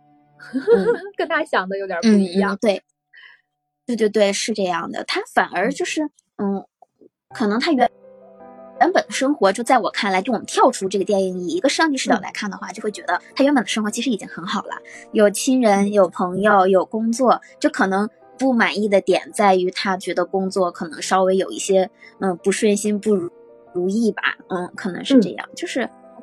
[1.16, 2.56] 跟他想的有点不一样。
[2.60, 2.82] 对。
[3.86, 5.02] 对对对，是这样的。
[5.02, 6.02] 他反而就是，
[6.36, 6.64] 嗯，
[7.34, 7.90] 可能他原
[8.78, 14.76] 原本的生活，就在我看来，就我们跳出这个电影，以一个上帝视角来看的话，就会觉得他原本的生活其实已经很好了，
[15.12, 17.40] 有亲人，有朋友，有工作。
[17.58, 23.28] 就可能不满意的点在于，他觉得工作可能稍微有一些，嗯，不顺心、不如
[23.72, 24.22] 如意吧。
[24.50, 25.48] 嗯，可能是这样。
[25.56, 25.82] 就是，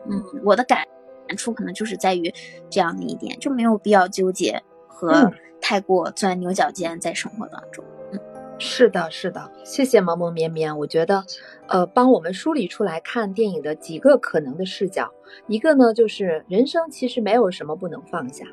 [0.10, 0.88] 嗯，我的感
[1.27, 2.33] 感触可能就是在于
[2.69, 5.31] 这样的一点，就没有必要纠结和。
[5.59, 8.19] 太过钻牛角尖，在生活当中，嗯，
[8.59, 10.77] 是的，是的，谢谢萌萌绵绵。
[10.77, 11.25] 我觉得，
[11.67, 15.11] 呃，帮我们梳理出来看电影的几个可能的视角，
[15.47, 18.45] 一个呢，就是人生其实没有什么不能放下，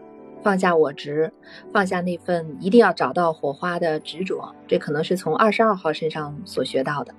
[0.43, 1.31] 放下我执，
[1.75, 7.15] 放下那份一定要找到火花的执着，这可能是从二十二号身上所学到的。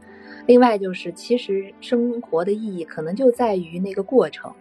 [0.48, 4.52] 另外就是，其实生活的意义可能就在于那个过程，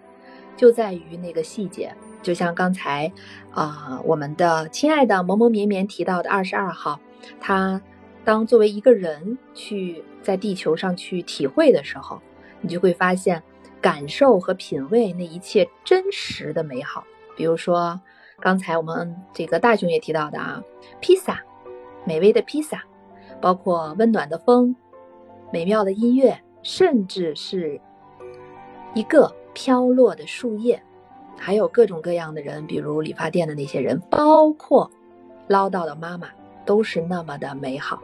[0.57, 1.95] 就在于那个细节。
[2.23, 3.13] 就像刚才，
[3.51, 6.99] 啊，我们的亲爱的萌萌绵绵提到的二十二号，
[7.39, 7.81] 他
[8.25, 12.19] 当作为一个人去在地球上去体会的时候，
[12.63, 13.43] 你就会发现
[13.79, 17.05] 感受和品味那一切真实的美好。
[17.37, 18.01] 比如说
[18.41, 20.63] 刚才我们这个大熊也提到的啊，
[21.01, 21.43] 披萨，
[22.07, 22.83] 美味的披萨，
[23.39, 24.75] 包括温暖的风，
[25.53, 27.79] 美妙的音乐，甚至是
[28.95, 30.83] 一个飘落的树叶。
[31.37, 34.91] 还有各种各样的人，比如理发店的那些人，包括
[35.49, 36.29] 唠叨的妈妈，
[36.65, 38.01] 都是那么的美好。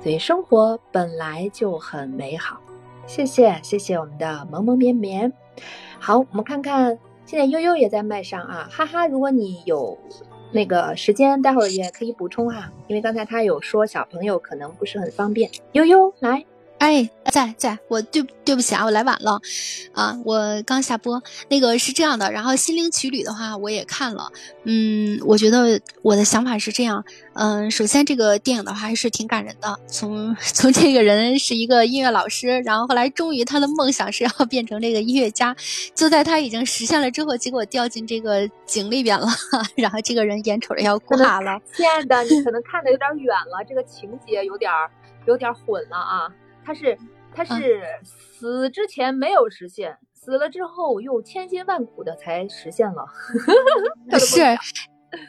[0.00, 2.60] 所以生活本来就很美好。
[3.06, 5.32] 谢谢，谢谢我们的萌萌绵绵。
[5.98, 9.06] 好，我们看看，现在悠悠也在麦上啊，哈哈。
[9.06, 9.98] 如果你有
[10.50, 15.50] 那个时间，待会儿也可以补充哈，因为刚才他有说小朋友可能不是很方便。
[15.72, 16.44] 悠悠来。
[16.82, 19.40] 哎，在在，我对对不起啊，我来晚了，
[19.92, 21.22] 啊，我刚下播。
[21.48, 24.32] 那个是这样的，然后《心灵奇旅》的话我也看了，
[24.64, 27.04] 嗯，我觉得我的想法是这样，
[27.34, 35.54] 嗯，首先这个电影的话还是挺感人的，从 从这个人是一个音乐老师，然后后来终于他的梦想是要变成这个音乐家，
[35.94, 39.28] 就在他已经实现了之后，结果掉进这个井里边了，
[39.76, 41.60] 然后这个人眼瞅着要挂了。
[41.76, 44.68] 亲爱的，你可能看的有点远了，这个情节有点
[45.28, 46.26] 有点混了啊。
[46.64, 46.98] 他是
[47.34, 53.04] 他是死之前没有实现，死了之后又千辛万苦的才实现了。
[54.18, 54.40] 是。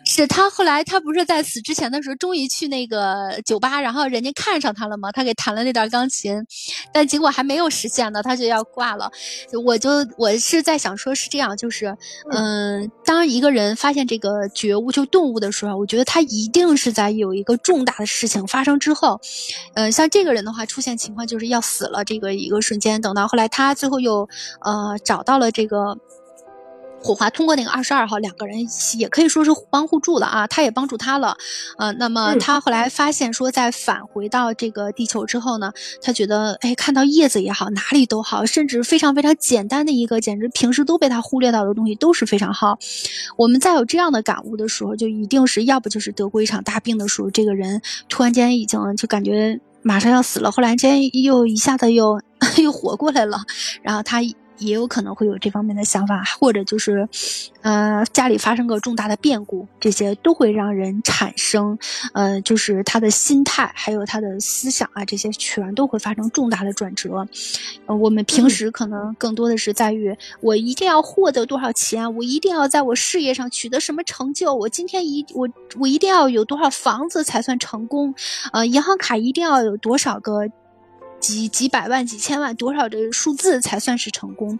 [0.05, 5.11] 是他后来，他不是在死之前的时候，终于去那个酒吧，然后人家看上他了吗？
[5.11, 6.41] 他给弹了那段钢琴，
[6.93, 9.11] 但结果还没有实现呢，他就要挂了。
[9.65, 11.95] 我就我是在想说，是这样，就是，
[12.31, 19.19] 嗯，当一个人发现这个觉悟就顿悟的时候，我觉得他一定是在有一个重大的事情发生之后，
[19.73, 24.27] 嗯，像这个人的话，出现情况就是要死了这个一个瞬间，等到后来他最后又
[24.61, 25.97] 呃找到了这个。
[27.03, 28.65] 火花通过那个二十二号，两个人
[28.97, 31.35] 也可以说是互帮互助了啊，他也帮助他了，
[31.77, 42.79] 呃，那么他后来发现说，在返回到这个地球之后呢，他觉得，哎，看到叶子也好，哪里都好，甚至非常非常简单的一个，简直平时都被他忽略到的东西，都是非常好。
[43.35, 52.21] 我们在有这样的感悟的时候，就一定是要不就是得过一场大病的时候，这个人突然间已经就感觉马上要死了，后来间又一下子又
[52.63, 53.41] 又活过来了，
[53.81, 54.21] 然后他。
[54.63, 57.07] 也有可能会有这方面的想法，或者就是，
[57.61, 61.77] 呃，家里发生个重大的变故，这些都会让人产生，
[62.13, 67.27] 呃，就是他的心态，还有他的思想啊，这些全都会发生重大的转折。
[67.85, 75.47] 呃，我们平时可能更多的是在于，我一定要获得多少钱，我一定要在我事业上取得什么成就，我今天一我
[75.79, 78.13] 我一定要有多少房子才算成功，
[78.51, 80.47] 呃，银行卡一定要有多少个。
[81.23, 84.59] 几几百万、几千万，多少的数字才算是成功？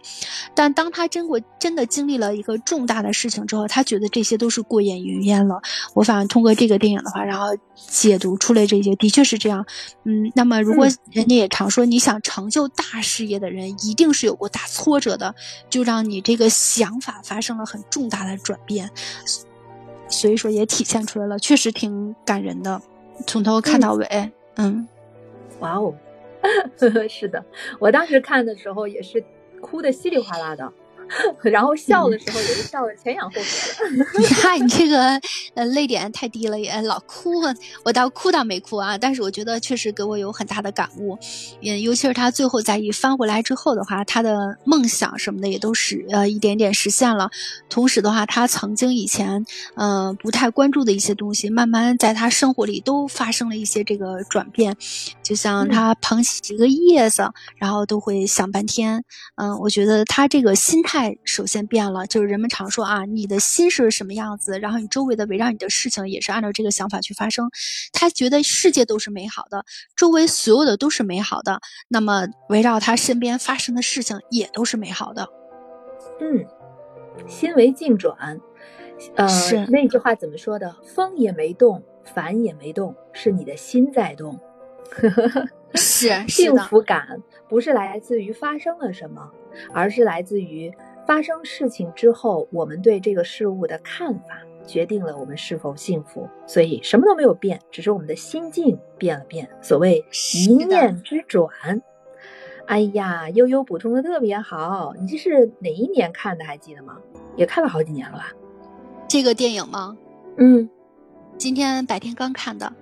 [0.54, 5.60] 但当他真过真的经历了一个重大的事情之后，他觉得这些都是过眼云烟了。
[5.92, 9.66] 我反而通过这个电影的话，然后解读出来这些，的确是这样。
[10.04, 15.34] 嗯，那么如果人家也常说，你想成就大事业的人，一定是有过大挫折的，
[15.68, 18.90] 就让你这个想法发生了很重大的转变。
[20.08, 22.80] 所以说也体现出来了，确实挺感人的，
[23.26, 24.32] 从头看到尾。
[24.56, 24.88] 嗯，
[25.60, 25.94] 哇哦。
[27.08, 27.44] 是的，
[27.78, 29.22] 我当时看的时候也是
[29.60, 30.72] 哭的稀里哗啦的。
[31.42, 34.06] 然后笑的时候也是笑的前仰后合的。
[34.18, 35.20] 你看你这个
[35.54, 37.34] 呃泪点太低了，也老哭。
[37.84, 41.18] 我倒哭倒没哭啊，但是我觉得确实给我有很大的感悟。
[41.60, 47.28] 嗯，尤其是他最后在一翻回来之后的话，他的梦想什么的也都是呃一点点实现了。
[47.68, 49.44] 同时的话，他曾经以前
[49.74, 54.76] 呃不太关注的一些东西，慢慢在他生活里都发生了一些这个转变。
[55.22, 59.04] 就像他捧起一个叶子，然后都会想半天。
[59.34, 60.93] 嗯，我觉得他这个心态。
[60.94, 67.50] 态首先变了，就是人们常说啊，你的心是什么样子，然后你周围的围绕你的事情也是按照这个想法去发生。
[67.92, 69.64] 他觉得世界都是美好的，
[69.96, 75.28] 周围所有的都是美好的，那么围绕他身边发生的事情也都是美好的。
[76.20, 76.46] 嗯，
[77.26, 78.40] 心为境转，
[79.16, 80.76] 呃，是那句话怎么说的？
[80.94, 84.38] 风也没动，帆也没动，是你的心在动。
[85.74, 89.28] 是幸福感不是来自于发生了什么。
[89.72, 90.72] 而是来自于
[91.06, 96.28] 发生事情之后，我们对这个事物的看法决定了我们是否幸福。
[96.46, 99.48] 所以什么都没有变，只是我们的心境变了变。
[99.60, 100.04] 所谓
[100.44, 101.48] 一念之转。
[102.66, 104.94] 哎呀，悠悠补充的特别好。
[104.98, 106.44] 你这是哪一年看的？
[106.44, 106.98] 还记得吗？
[107.36, 108.32] 也看了好几年了吧？
[109.06, 109.96] 这个电影吗？
[110.38, 110.68] 嗯，
[111.36, 112.72] 今天白天刚看的。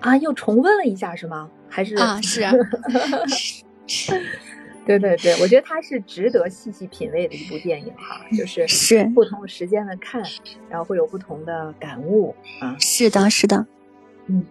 [0.00, 1.50] 啊，又重温了一下是吗？
[1.68, 2.42] 还是啊，是。
[4.84, 10.22] 对对对，我觉得它是值得细细品味的一部电影哈，就是是不同时间的看，
[10.68, 12.76] 然后会有不同的感悟啊。
[12.80, 13.64] 是的，是的，
[14.26, 14.44] 嗯，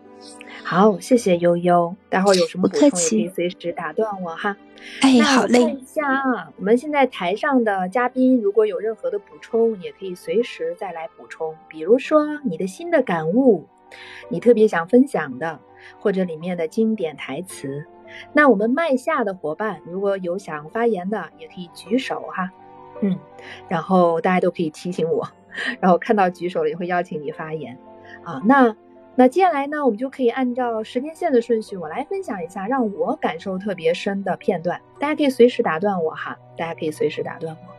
[0.64, 4.56] 好，谢谢悠悠，待会儿有什么补充也可以随时打断我哈。
[5.02, 5.60] 哎，好嘞。
[5.60, 13.68] 看一下啊，我们现在台上的嘉宾如果有任何的补充，也可以随时再来补充，比如说你的新的感悟，
[14.30, 15.60] 你特别想分享的，
[16.00, 17.86] 或者里面的经典台词。
[18.34, 22.52] 那我们麦下的伙伴，如果有想发言的，也可以举手哈，
[23.02, 23.18] 嗯，
[23.68, 25.28] 然后大家都可以提醒我，
[25.80, 27.78] 然后看到举手了也会邀请你发言，
[28.24, 28.76] 啊，那
[29.16, 37.72] 那接下来呢，我们就可以按照时间线的顺序，我来分享一下让我感受特别深的片段，大家可以随时打断我哈，大家可以随时打断我。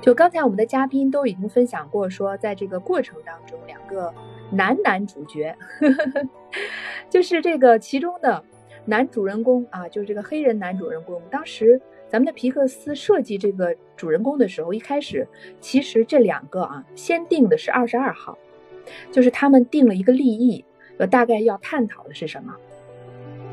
[0.00, 4.14] 就刚才我们的嘉宾都已经分享过，说在这个过程当中，两个
[4.50, 6.28] 男男主角， 呵呵
[7.10, 8.44] 就是这个其中的。
[8.88, 11.78] 男主人公啊，就是这个黑人男主人公，当时
[12.08, 15.28] 咱们的皮克斯设计这个主人公的时候，一开始
[15.60, 18.38] 其实这两个啊，先定的是二十二号，
[19.12, 20.64] 就是他们定了一个立意，
[20.96, 22.56] 呃，大概要探讨的是什么，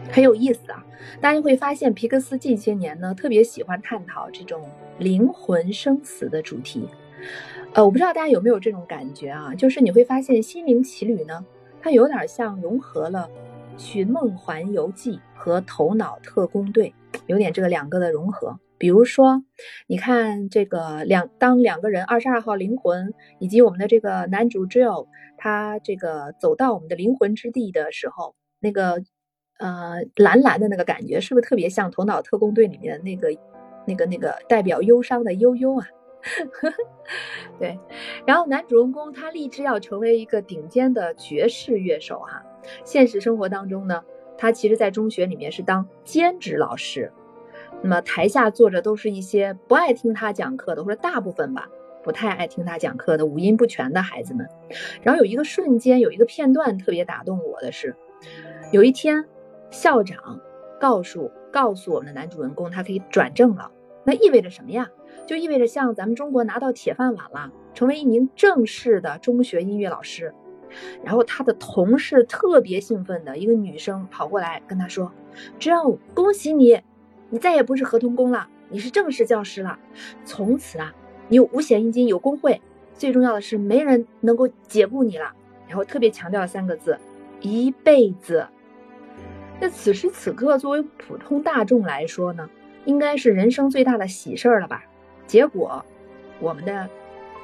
[0.10, 0.86] 很有意思啊。
[1.20, 4.62] 大家会发现，皮克斯近些年呢，特别喜欢探讨这种
[5.00, 6.88] 灵魂生死的主题。
[7.74, 11.46] 呃，我不知道大家有没有这种感觉啊，就是你会发现《心灵奇旅》呢，
[11.82, 13.30] 它有点像融合了
[13.78, 16.94] 《寻梦环游记》和《头脑特工队》，
[17.28, 18.60] 有点这个两个的融合。
[18.78, 19.44] 比如说，
[19.88, 25.08] 你看这个两当两个人二十二号灵魂以及我们的这个男主 Jill，
[25.38, 29.02] 他这个走到我们的灵魂之地的时候，那个
[29.60, 33.30] 呃蓝蓝的那个感觉，是不是特别像《头脑特工队》里面的那个
[33.88, 35.88] 那个那个代表忧伤的悠悠啊？
[37.60, 37.80] 对，
[38.26, 42.45] 然后男主人公他立志要成为一个顶尖的爵士乐手哈。
[42.84, 44.04] 现实生活当中呢，
[44.38, 47.12] 他其实在中学里面是当兼职老师，
[47.82, 51.70] 那么台下坐着都是一些不爱听他讲课的，或者大部分吧，
[52.04, 54.48] 不太爱听他讲课的五音不全的孩子们。
[55.02, 57.96] 然后有一个瞬间，有一个片段特别打动我的是，
[58.72, 59.26] 有一天
[59.70, 60.40] 校长
[60.80, 63.72] 告诉告诉我们的男主人公，他可以转正了，
[64.04, 64.90] 那意味着什么呀？
[65.26, 70.34] 就意味着像咱们中国拿到铁饭碗了，成为一名正式的中学音乐老师。
[71.04, 75.12] 然后他的同事特别兴奋的一个女生跑过来跟他说
[75.60, 76.82] ：“Joe，恭喜你，
[77.30, 79.78] 你再也不是合同工了，你是正式教师了。
[80.24, 80.94] 从此啊，
[81.28, 82.62] 你有五险一金，有工会，
[82.94, 85.34] 最重要的是没人能够解雇你了。”
[85.68, 86.98] 然后特别强调了三个字：
[87.42, 88.48] 一辈子。
[89.60, 92.50] 那此时此刻，作为普通大众来说呢，
[92.86, 94.84] 应该是人生最大的喜事儿了吧？
[95.26, 95.84] 结果，
[96.40, 96.88] 我们的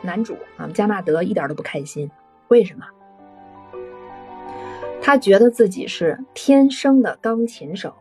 [0.03, 2.11] 男主啊，加纳德一点都不开心。
[2.49, 2.85] 为什么？
[5.01, 7.93] 他觉得自己是天生的钢琴手。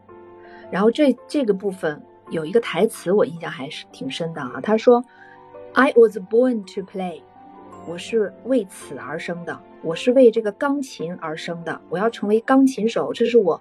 [0.70, 4.60] 然后这这个部分有一个台词，我印象还是挺深的啊。
[4.62, 5.04] 他说
[5.72, 7.22] ：“I was born to play，
[7.88, 11.80] 我是为此而生的，我是为这个钢琴而生的。
[11.88, 13.60] 我要成为钢琴手，这是我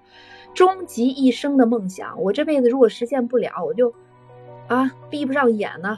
[0.53, 2.21] 终极一生的梦想。
[2.21, 3.93] 我这辈子如果实现不了，我就……”
[4.67, 5.97] 啊，闭不上眼呢，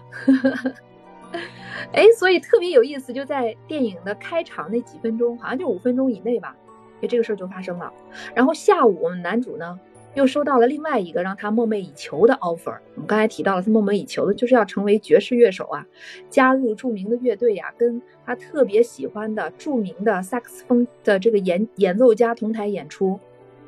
[1.92, 6.56] 哎，所以特别有意思，就在电影的开场那几分钟，好像就五分钟以内吧，
[7.02, 7.92] 就这个事儿就发生了。
[8.36, 9.80] 然后下午，我们男主呢
[10.14, 12.78] 又收到了另外一个让他梦寐以求的 offer。
[12.96, 15.86] 我们刚才提到了，他梦寐以求的就是要成为爵士乐手啊，
[16.30, 23.20] 加入著名的乐队呀，跟他特别喜欢的著名的萨克斯风的这个演演奏家同台演出，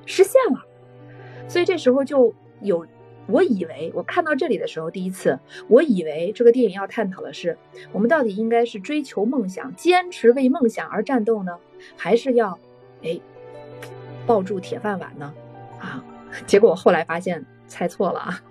[0.05, 0.63] 实现了。
[1.47, 2.85] 所以这时候就有。
[3.25, 7.57] 我以为我看到这里的时候，第一次，我以为这个电影要探讨的是，
[7.93, 11.57] 我们到底应该是追求梦想，坚持为梦想而战斗呢，
[11.95, 12.59] 还是要，
[13.03, 13.19] 哎，
[14.25, 15.33] 抱住铁饭碗呢？
[15.79, 16.03] 啊，
[16.47, 18.41] 结果我后来发现猜错了啊！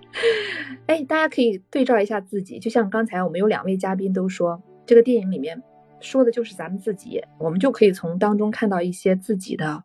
[0.85, 5.63] 哎，大家可以对照一下自己，就像刚才我们有两位嘉宾都说，这个电影里面
[5.99, 9.83] 说的就是咱们自己，我们就可以从当中看到一些自己的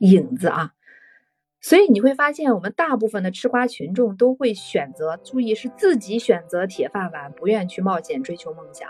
[0.00, 0.72] 影子啊。
[1.60, 8.88] 所以你会发现，我们大部分的吃瓜群众都会选择，注意是自己选择铁饭碗，不愿去冒险追求梦想。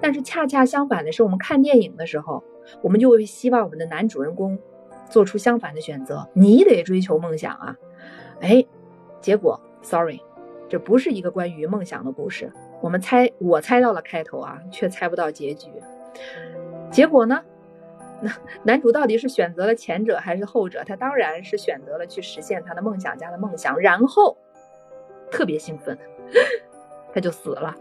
[0.00, 2.42] 但是恰恰相反的是，我们看电影的时候，
[2.82, 4.58] 我们就会希望我们的男主人公
[5.08, 6.28] 做出相反的选择。
[6.34, 7.76] 你得追求梦想啊！
[8.40, 8.64] 哎，
[9.20, 10.20] 结果，sorry，
[10.68, 12.52] 这不是一个关于梦想的故事。
[12.80, 15.68] 我们猜，我猜到了开头啊，却猜不到结局。
[16.90, 17.42] 结果呢？
[18.22, 18.30] 那
[18.64, 20.84] 男主到底是选择了前者还是后者？
[20.84, 24.36] 他当然是选择了去实现他的梦想家的梦想，然后
[25.30, 25.96] 特别兴奋，
[27.14, 27.74] 他就死了。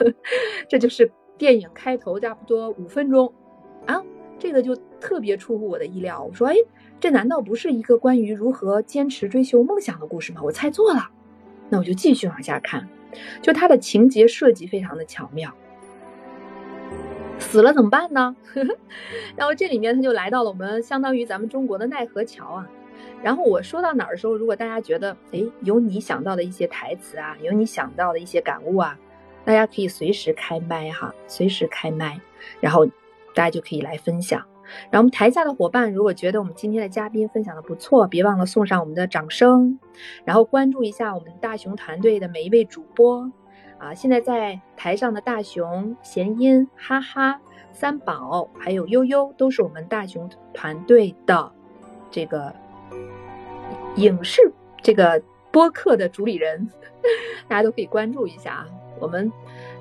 [0.68, 3.30] 这就是电影开头差不多五分钟
[3.86, 4.02] 啊，
[4.38, 6.22] 这个就特别出乎我的意料。
[6.22, 6.54] 我说，哎，
[7.00, 10.40] 这难道不是一个关于如何坚持追求梦想的故事吗？
[10.42, 11.10] 我猜错了。
[11.70, 12.88] 那我就继续往下看，
[13.40, 15.52] 就它的情节设计非常的巧妙。
[17.38, 18.36] 死了怎么办呢？
[19.36, 22.68] 然后这里面他就来到了我们相当于咱们中国的奈何桥啊。
[23.22, 28.98] 然后我说到哪儿的时候，如果大家觉得哎有你想到的一些台词啊，有你想到的一些感悟啊，
[29.44, 32.20] 大家可以随时开麦哈，随时开麦，
[32.60, 32.86] 然后
[33.34, 34.40] 大家就可以来分享。
[34.90, 39.78] 然后我们台下的伙伴如果觉得我们今天的嘉宾分享的不错，别忘了送上我们的掌声，
[40.24, 43.30] 然后关注一下我们大熊团队的每一位主播。
[43.78, 47.40] 啊，现在在台上的大熊、贤音、哈哈、
[47.72, 51.52] 三宝还有悠悠，都是我们大熊团队的
[52.10, 52.54] 这个
[53.96, 54.40] 影视
[54.80, 56.66] 这个播客的主理人，
[57.48, 58.66] 大家都可以关注一下啊。
[59.00, 59.30] 我们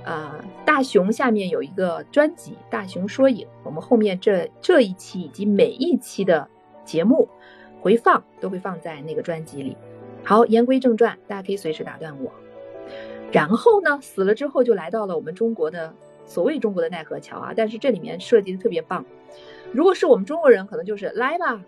[0.03, 6.47] 啊，大熊下面有一个专辑《大熊说影》，我们后面这这一期以及每一期的
[6.83, 7.29] 节目
[7.81, 9.77] 回放都会放在那个专辑里。
[10.23, 12.31] 好，言归正传，大家可以随时打断我。
[13.31, 15.93] 然后呢，死了之后就来到了我们中国的
[16.25, 19.05] 所谓中国的奈何桥啊，但是这里面设计的特别棒。
[19.71, 21.63] 如果是我们中国人，可能就是来吧，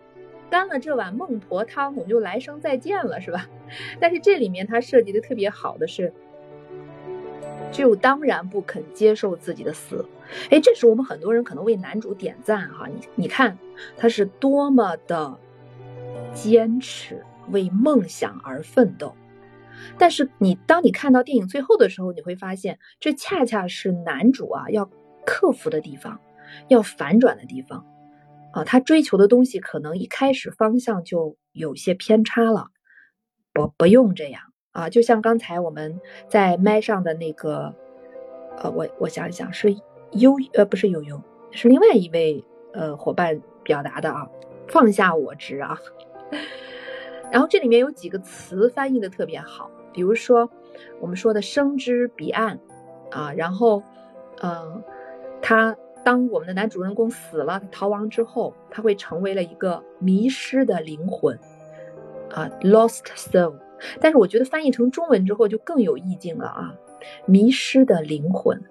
[0.49, 3.49] 干了这碗孟婆汤，我们就来生再见了，是吧？
[3.99, 6.13] 但是这里面它设计的特别好的是，
[7.75, 10.05] 就当然不肯接受自己的死。
[10.49, 13.57] 哎，这时我们很多人可能为男主点赞哈，你你看
[13.97, 15.37] 他是多么的
[16.33, 17.23] 坚持。
[17.51, 19.15] 为梦想而奋斗，
[19.99, 24.89] 但是你当你看到电影最后的时候，你会发现这恰恰是男主啊要
[25.27, 26.19] 克服的地方，
[26.69, 27.85] 要反转的地方
[28.51, 32.69] 啊，他追求的东西可能一开始方向就有些偏差了，
[33.53, 34.41] 不不用这样
[34.75, 37.73] 啊，就像刚才我们在麦上的那个，
[38.57, 39.73] 呃，我我想一想是
[40.11, 41.21] 悠呃不是悠悠，
[41.51, 44.29] 是另外一位呃伙伴表达的啊，
[44.67, 45.79] 放下我执啊。
[47.31, 50.49] 然后这里面有几个词翻译的特别好，比如说
[50.99, 52.59] 我们说的生之彼岸，
[53.11, 53.81] 啊，然后，
[54.41, 54.83] 嗯，
[55.41, 55.73] 他
[56.03, 61.39] 当我们的男主人公死了逃亡之后，他会成为了一个迷失的灵魂，
[62.29, 63.55] 啊，lost soul。
[63.99, 66.75] 但是我觉得翻译成中文之后就更有意境了啊，
[67.25, 68.61] 迷失的灵魂。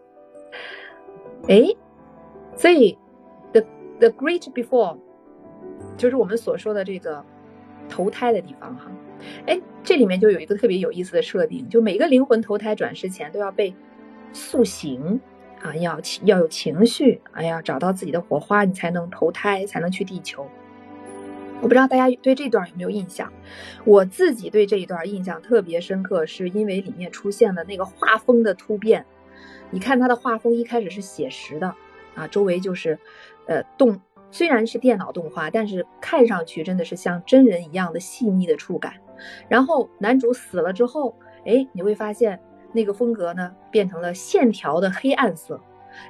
[1.49, 1.65] 哎，
[2.57, 2.99] 所以
[3.53, 3.63] the
[3.99, 4.99] the great before
[5.97, 7.25] 就是我们所说的这个。
[7.87, 8.91] 投胎的地方哈，
[9.47, 13.75] 哎，这里面就有一个特别有意思的设定，就每个灵魂投胎转世前都要被
[14.33, 15.21] 塑形
[15.61, 20.47] 啊，要要有情绪，哎呀，找到自己的火花，你才能投胎，才能去地球。
[21.61, 23.33] 我不知道大家对这段有没有印象？
[23.85, 29.07] 我自己对这一段印象特别深刻，是因为里面出现了那个画风的突变。
[29.71, 31.75] 你看他的画风一开始是写实的
[32.15, 32.99] 啊，周围就是
[33.47, 34.01] 呃动。
[34.31, 38.95] 虽然是电脑动画，但是看上去真的是像真人一样的细腻的触感。
[39.49, 42.41] 然后男主死了之后，哎，你会发现
[42.73, 45.61] 那个风格呢变成了线条的黑暗色。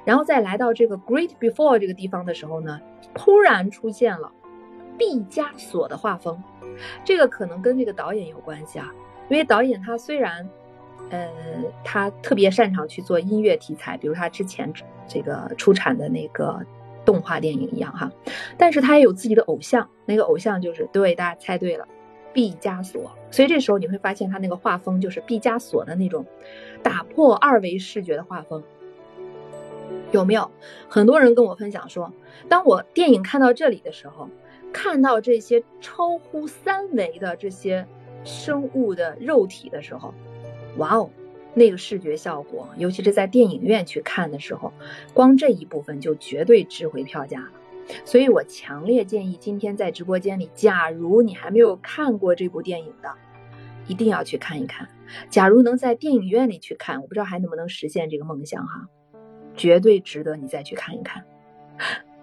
[0.03, 2.81] 然后再来到这个 Great Before 这个地方的时候呢，
[3.13, 4.31] 突然出现了
[4.97, 6.41] 毕加索的画风。
[7.03, 8.93] 这个可能跟这个导演有关系啊，
[9.29, 10.49] 因为导演他虽然，
[11.09, 11.29] 呃，
[11.83, 14.71] 他特别擅长去做音乐题材，比如他之前
[15.07, 16.59] 这个出产的那个。
[17.05, 18.11] 动画电影一样哈，
[18.57, 21.87] 但是他也有自己的偶像，那个偶像就是对大家猜对了，
[22.33, 23.11] 毕加索。
[23.29, 26.25] 所以这时候你会发现他那个画风就是毕加索的那种
[26.81, 28.63] 打破二维视觉的画风，
[30.11, 30.49] 有没有？
[30.89, 32.11] 很多人跟我分享说，
[32.49, 34.27] 当我电影看到这里的时候，
[34.75, 37.87] 看到这些超乎三维的这些
[38.25, 40.13] 生物的肉体的时候，
[40.75, 41.09] 哇哦！
[41.53, 44.73] 那个视觉效果，尤其是在电影院去看的时候，
[45.13, 47.51] 光这一部分就绝对值回票价了。
[48.03, 53.09] 所以我强烈建议，今天在直播间里，假如你还没有看过这部电影的，
[53.87, 54.89] 一定要去看一看。
[55.29, 58.89] 假如能在电影院里去看，我不知道还能不能实现这个梦想哈，
[59.55, 61.23] 绝对值得你再去看一看。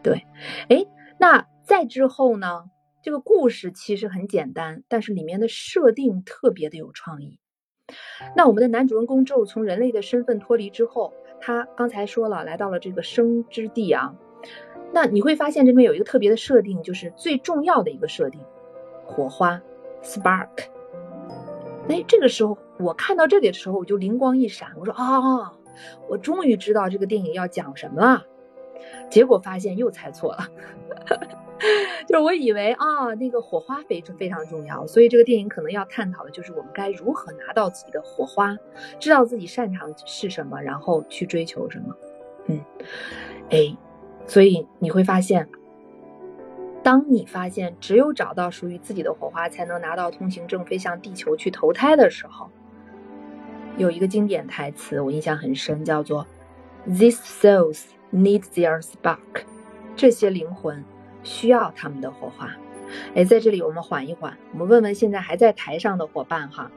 [0.02, 0.26] 对，
[0.68, 0.84] 哎，
[1.16, 2.64] 那再之后呢？
[3.02, 7.38] 这个故事其实很简单，但是里面的设定特别的有创意。
[8.36, 14.14] 那我们的男主人公之后从人类的身份脱离之后，他刚才说了，来到了这个生之地啊。
[14.92, 18.38] 那你会发现这边有一个特别的设定，就是最重要的一个设定，
[19.06, 19.58] 火花
[20.02, 20.66] ，spark。
[21.88, 25.54] 哎，这个时候我看到这里的时候，我就灵光一闪，我说啊，
[26.10, 28.26] 我终于知道这个电影要讲什么了。
[29.08, 30.46] 结果发现又猜错了。
[32.08, 38.56] 就是我以为啊，那个火花非常非常重要，所以这个电影可能要探讨的就是我们该如何拿到自己的火花，
[38.98, 41.96] 知道自己擅长是什么，然后去追求什么。
[42.46, 42.60] 嗯，
[43.50, 43.76] 哎，
[44.26, 45.48] 所以你会发现，
[46.82, 52.50] 当你发现只有找到属于自己的火花，才能拿到通行证飞向地球去投胎的时候，
[53.76, 56.26] 有一个经典台词我印象很深，叫做
[56.88, 57.82] “These souls
[58.12, 59.44] need their spark”，
[59.94, 60.84] 这些灵魂。
[61.22, 62.50] 需要他们的火花，
[63.14, 66.70] 哎，在这里我们缓一缓，我们问问现在还在台上的伙伴哈，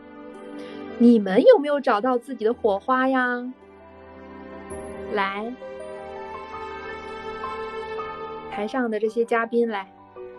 [0.97, 3.51] 你们有没有找到自己的火花呀？
[5.13, 5.53] 来，
[8.51, 9.91] 台上的这些嘉宾来，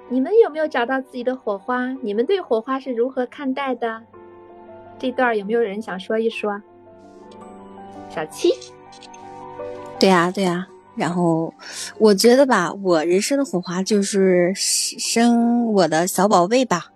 [0.09, 1.93] 你们有没有找到自己的火花？
[2.03, 4.03] 你们对火花是如何看待的？
[4.99, 6.63] 这段有没有人想说一说？
[8.09, 8.51] 小七，
[9.99, 10.69] 对呀，对呀。
[10.97, 11.53] 然后，
[11.99, 16.87] 我觉得吧，我人生的火花就是生我的小宝贝吧。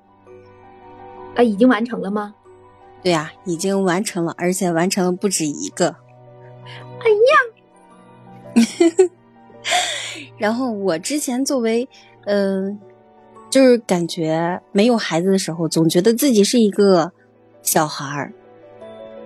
[1.36, 2.34] 啊，已经完成了吗？
[3.02, 5.94] 对呀，已经完成了，而且完成了不止一个。
[7.00, 7.10] 哎
[8.58, 9.10] 呀！
[10.36, 11.88] 然后我之前作为，
[12.24, 12.78] 嗯，
[13.48, 17.12] 就是感觉没有孩子的时候，总觉得自己是一个
[17.62, 18.32] 小孩儿，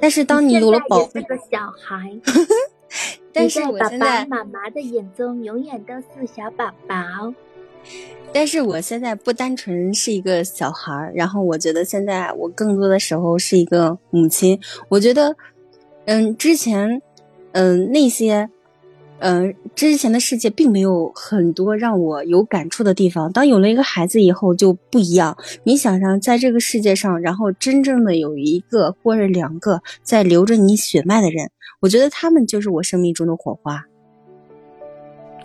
[0.01, 2.13] 但是当你有了宝，是个小孩，
[3.35, 7.35] 但是我现在妈妈的眼中永远都是小宝宝。
[8.33, 14.59] 但是我现在不单纯是一个小孩儿，然后我觉得现在我更多的时候是一个母亲。
[14.89, 15.37] 我觉得，
[16.07, 17.03] 嗯，之前，
[17.53, 18.49] 嗯，那些。
[19.21, 23.33] 嗯，之前的世界并没有很多让我有感触的地方。
[23.33, 25.37] 当有了一个孩子以后就不一样。
[25.63, 31.51] 你想想，在这个世界上，然后真正的有一个或者两个在流着你血脉的人，
[31.81, 33.85] 我觉得他们就是我生命中的火花，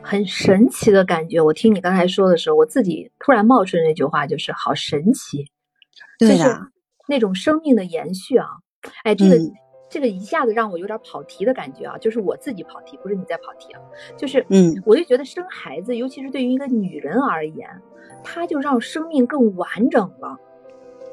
[0.01, 1.39] 很神奇的感觉。
[1.39, 5.45] 我听你刚才说的时候，我自己突然冒出的那句话就是“好神奇”，
[6.20, 6.67] 对的，
[7.07, 8.47] 那种生命的延续啊！
[9.03, 9.38] 哎，这个。
[9.90, 13.82] 这个一下子让我有点跑题的感觉啊，就是我自己跑题，不是你在跑题啊，
[14.16, 17.68] 就是，嗯，我就觉得生孩子，尤其是对于一个女人而言，
[18.24, 20.38] 它就让生命更完整了。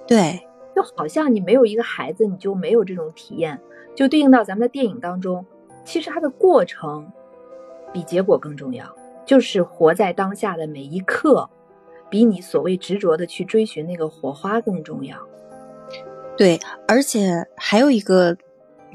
[0.07, 3.59] 对，就好像你没有一个孩子，你就没有这种体验。
[3.95, 5.47] 就对应到咱们的电影当中，
[5.83, 7.11] 其实它的过程
[7.95, 8.85] 比结果更重要，
[9.25, 11.49] 就是活在当下的每一刻，
[12.11, 15.17] 比你所谓执着的去追寻那个火花更重要。
[16.37, 18.37] 对，而且还有一个。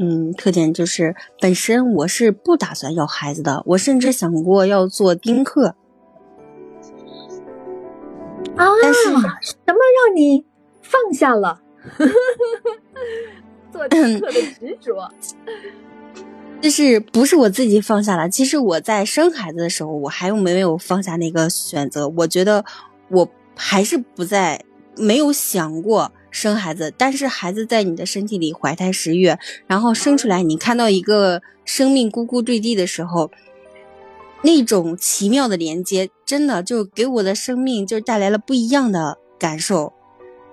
[0.04, 5.76] 嗯，特点就是本身我是不打算要孩子的，我甚至想过要做丁克。
[8.56, 9.22] 啊，但是什么
[9.68, 10.44] 让你
[10.82, 11.62] 放下了
[13.72, 15.08] 做丁克的执着？
[16.60, 18.28] 就是不是我自己放下了？
[18.28, 22.08] 其实我在生孩子的时候，我还有没有放下那个选择？
[22.18, 22.66] 我觉得
[23.10, 24.64] 我还是不在，
[24.98, 26.12] 没有想过。
[26.32, 33.30] 生孩子，但是孩子在你的身体里怀胎十月，然后生出来，你看到一个生命咕咕坠地的时候，
[34.42, 39.94] 那种奇妙的连接，真的就给我的生命就带来了不一样的感受，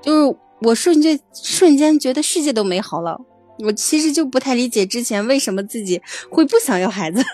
[0.02, 3.20] 就是我瞬间瞬间觉得世界都美好了。
[3.60, 7.24] 我其实就不太理解之前为什么自己会不想要孩子。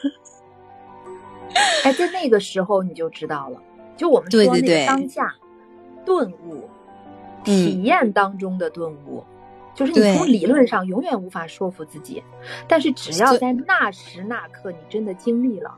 [1.83, 3.61] 哎，在那个时候你就知道了，
[3.97, 5.35] 就我们说那个当下
[6.05, 6.69] 顿悟。
[7.45, 9.23] 体验当中的顿悟，
[9.75, 12.23] 就是你从理论上永远无法说服自己，
[12.69, 15.71] 但是只要在那时那刻你真的经历了，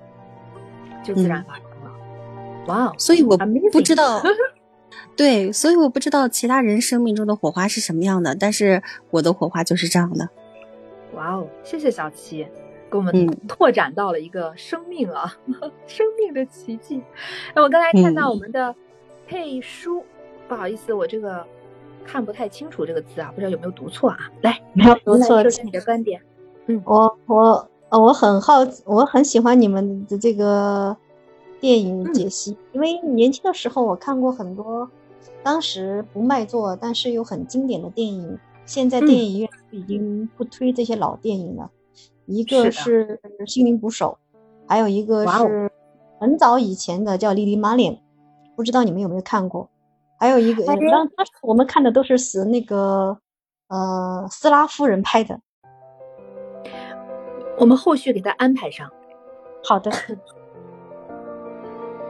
[1.03, 2.67] 就自然发生了。
[2.67, 2.95] 哇哦！
[2.99, 3.37] 所以我
[3.73, 4.21] 不知道，
[5.17, 10.29] 对，所以我不知道其他人生命中的火花是什么样的，但是我的火花就是这样的。
[11.15, 11.47] 哇哦！
[11.65, 12.47] 谢谢小七，
[12.91, 15.37] 给我们拓展到了一个生命啊，
[15.87, 17.03] 生命的奇迹。
[17.55, 18.75] 哎，我刚才看到我们的
[19.27, 20.05] 佩叔，
[20.49, 21.47] 不好意思，我这个。
[22.07, 24.17] 看不太清楚这个字啊，不知道有没有读错啊？
[24.43, 26.21] 来，没有读错，说说你的观点。
[26.67, 28.55] 嗯，我我呃我很好，
[28.85, 30.97] 我很喜欢你们的这个
[31.61, 34.89] 电影解析，因为年轻的时候我看过很多，
[35.43, 41.71] 当时不卖座但是又很经典的电影，现在电影院已经不推这些老电影了。
[42.27, 44.19] 一个是《心灵捕手》，
[44.69, 45.71] 还有一个是
[46.19, 47.93] 很早以前的叫《莉莉玛莲》，
[48.57, 49.71] 不知道你们有没有看过？
[50.19, 53.19] 还有一个，当当时我们看的都是死那个，
[53.69, 55.39] 呃，斯拉夫人拍的。
[57.59, 58.91] 我们后续给他安排上。
[59.65, 59.91] 好的。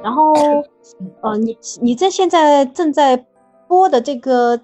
[0.02, 0.32] 然后，
[1.22, 3.26] 呃，你你在现在正在
[3.66, 4.60] 播的这个，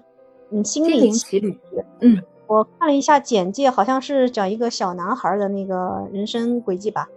[0.51, 1.59] 嗯，心灵奇旅，
[1.99, 7.09] 嗯，我看了一下简介，好像是讲一个小男孩的那个人生轨迹吧？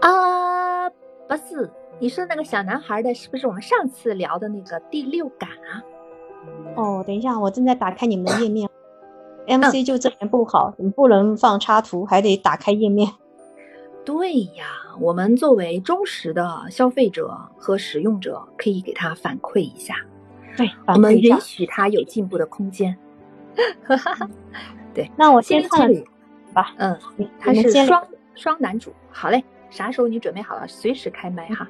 [0.00, 1.68] 啊，不是。
[2.00, 5.82] 你说那个小男孩的是不是我们上次聊的那个第六感啊？
[6.76, 8.68] 哦，等一下，我正在打开你们的页面。
[9.48, 13.10] MC 就这点不好，你不能放插图，还得打开页面。
[14.04, 14.66] 对呀，
[15.00, 19.96] 我们作为忠实的消费者和使用者，可以给他反馈一下。
[20.56, 22.96] 对，我们允许他有进步的空间。
[24.94, 25.90] 对，那我先看
[26.52, 26.74] 吧。
[26.76, 26.98] 嗯，
[27.40, 28.92] 他是双双男主。
[29.10, 31.66] 好嘞，啥时候你准备好了，随时开麦哈。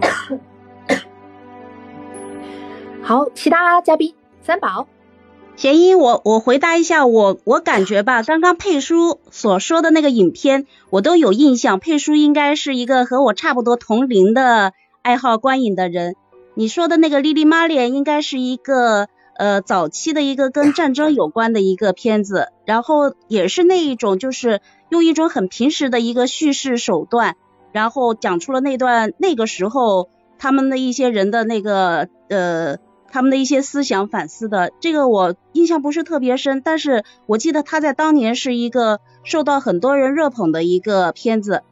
[3.02, 4.86] 好，其他嘉宾三宝，
[5.56, 11.78] 贤英，我我回答一下，我我感觉吧，刚刚佩叔所说的那个影片，我都有印象。
[11.78, 14.72] 佩叔应该是一个和我差不多同龄的
[15.02, 16.14] 爱好观影的人。
[16.54, 27.36] 你说的那个《莉莉玛莲》应该是一个呃早期的一个跟战争有关的一个片子，然后也是那一种就是用一种很平实的一个叙事手段。
[27.72, 30.08] 然后讲出了那段那个时候
[30.38, 32.76] 他们的一些人的那个呃
[33.10, 41.62] 他们的一些思想反思的，这个我印象不是特别深，但是我记得他在当年是一个受到很多人热捧的一个片子。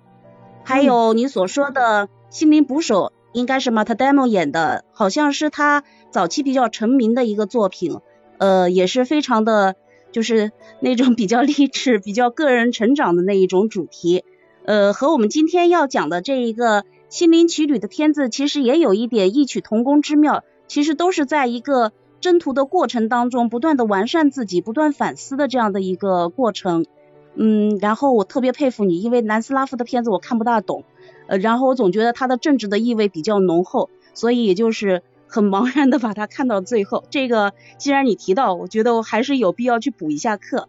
[0.63, 7.99] 还有你所说的心灵捕手，应该是 Matt Damon 演的，好像是他早期比较成名的一个作品，
[8.37, 9.77] 呃，也是非常的，
[10.13, 14.25] 就是那种比较励志、比较个人成长的那一种主题，
[14.71, 21.91] 呃，和我们今天要讲的这一个心灵奇旅的片子，其实也有一点异曲同工之妙，其实都是在一个
[22.21, 26.87] 征途的过程当中，不断的完善自己、不断反思的这样的一个过程。
[27.35, 30.85] 嗯，然后我特别佩服你，因为南斯拉夫的片子我看不大懂，
[31.27, 37.03] 呃，然后我总觉得他的政治的意味比较浓厚，所以也就是很茫然的把它看到最后。
[37.11, 40.69] 这个既然你提到，我觉得我还是有必要去补一下课。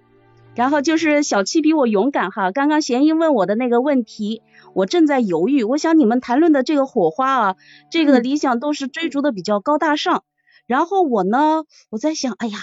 [0.53, 4.41] 然后就是小七比我勇敢哈，刚刚贤英问我的那个问题，
[4.73, 5.63] 我正在犹豫。
[5.63, 7.55] 我想你们谈论的这个火花啊，
[7.89, 10.23] 这个理想都是追逐的比较高大上，
[10.67, 12.57] 然后我呢，我在想，哎呀，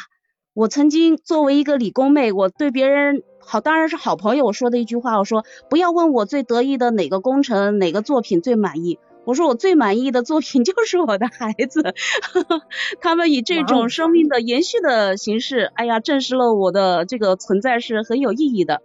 [0.53, 3.22] 我曾经作为一个理工妹，我对别人。
[3.41, 5.18] 好，当然是好朋友我说的一句话。
[5.18, 8.99] 我说不要问我最得意的哪个工程、哪个作品最满意。
[9.29, 11.83] 我说我最满意的作品 就是我的孩子，
[13.03, 18.81] 他们以这种生命的延续的形式，哎呀，证实了我的这个存在是很有意义的。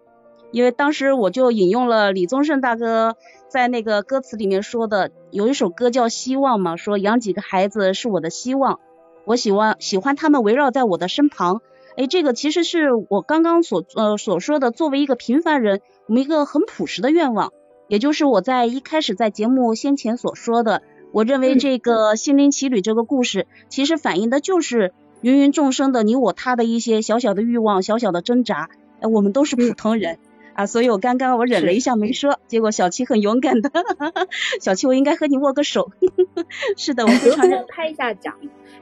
[0.51, 3.15] 因为当时我就引用了李宗盛大哥
[3.47, 8.81] 在那个歌词里面说的，有一首歌叫《希望》嘛，说养几个孩子是我的希望，
[9.23, 11.61] 我喜欢喜欢他们围绕在我的身旁。
[11.95, 17.53] 哎，这个其实是我刚刚所呃所说的，作为一个平凡人，我们一个很朴实的愿望，
[17.93, 20.81] 也就是我在一开始在节目先前所说的，
[21.11, 28.71] 我认为这个心灵奇旅这个故事，其实反映的就是芸芸众生的你我他的一些小小的欲望、小小的挣扎。
[28.99, 30.17] 哎，我们都是普通人
[30.55, 33.69] 啊，所以我刚刚我忍了一下没说，结果小七很勇敢的，
[34.59, 35.91] 小七我应该和你握个手。
[36.75, 38.33] 是的，我非常拍一下掌。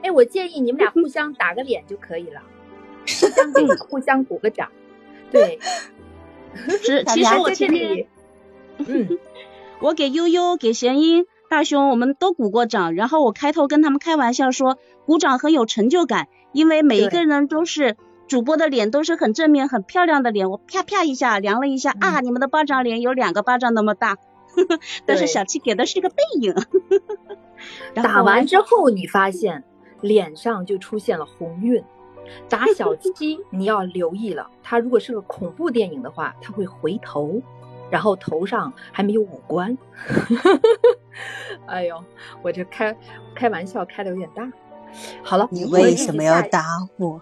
[0.02, 2.40] 哎，我建议你们俩互相打个脸就可以了。
[3.04, 4.70] 互相给互相鼓个掌，
[5.30, 5.58] 对，
[6.82, 8.06] 是 其实我这里，
[8.78, 9.18] 嗯，
[9.80, 12.94] 我给悠悠、给贤英、大雄，我们都鼓过掌。
[12.94, 17.96] 然后我开头跟他们开玩笑说，鼓掌很有成就感，因为每一个人都是
[18.28, 20.50] 主播的脸都是很正面、很漂亮的脸。
[20.50, 24.16] 我啪啪一下量了一下啊，你们的巴掌脸有两个巴掌那么大，
[25.04, 26.54] 但是小七给的是个背影。
[27.94, 29.64] 打完之后，你发现
[30.00, 31.82] 脸上就出现了红晕。
[32.48, 34.48] 打小七，你要留意了。
[34.62, 37.42] 他如果是个恐怖电影的话，他会回头，
[37.92, 39.76] 然后头上还没有五官。
[41.68, 42.02] 哎呦，
[42.40, 42.96] 我这开
[43.34, 44.50] 开玩笑开的有点大。
[45.22, 46.64] 好了，你为什么要打
[46.96, 47.20] 我？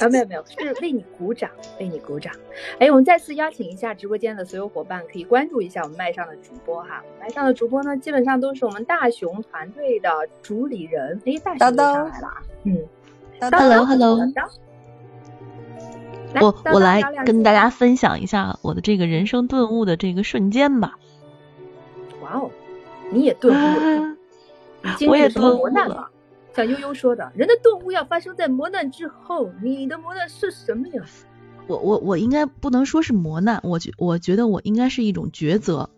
[0.00, 2.30] 啊，没有没有，是为你鼓掌，为你鼓掌。
[2.78, 7.02] 哎，我们再次邀请一下直播间的所有伙伴，可以关注一下我们麦上的主播哈。
[7.18, 10.10] 麦上的主播呢，基本上都是我们大熊团队的
[10.42, 11.18] 主理人。
[11.24, 12.78] 哎，大熊上来了啊，嗯。
[13.40, 14.18] Hello，Hello，
[16.40, 20.98] 我我来跟大家分享一下我的这个人生顿悟的这个瞬间吧。
[22.22, 22.50] 哇哦，
[23.10, 24.16] 你也顿悟了，
[25.08, 26.10] 我也顿悟了。
[26.54, 31.02] 像悠悠说的，人的顿悟要发生在磨难之后，你的磨难是什么呀？
[31.66, 35.90] 我我我应该不能说是磨难，我觉我觉得我应该是一种抉择。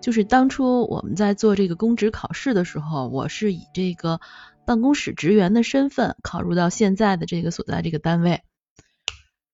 [0.00, 4.20] 就是当初我们在做这个公职考试的时候，我是以这个。
[4.66, 8.42] 办公室职员的身份考入到现在的这个所在这个单位，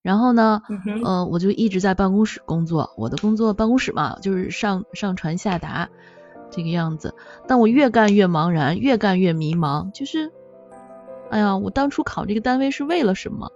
[0.03, 0.61] 然后呢，
[1.05, 2.93] 嗯，我就一直在办公室工作。
[2.97, 5.89] 我的工作办公室嘛，就是上上传下达
[6.51, 7.15] 这个样子。
[7.47, 9.91] 但我越干越茫然，越干越迷茫。
[9.93, 10.31] 就是，
[11.31, 13.49] 哎呀，我当初考这个单位是为了什么？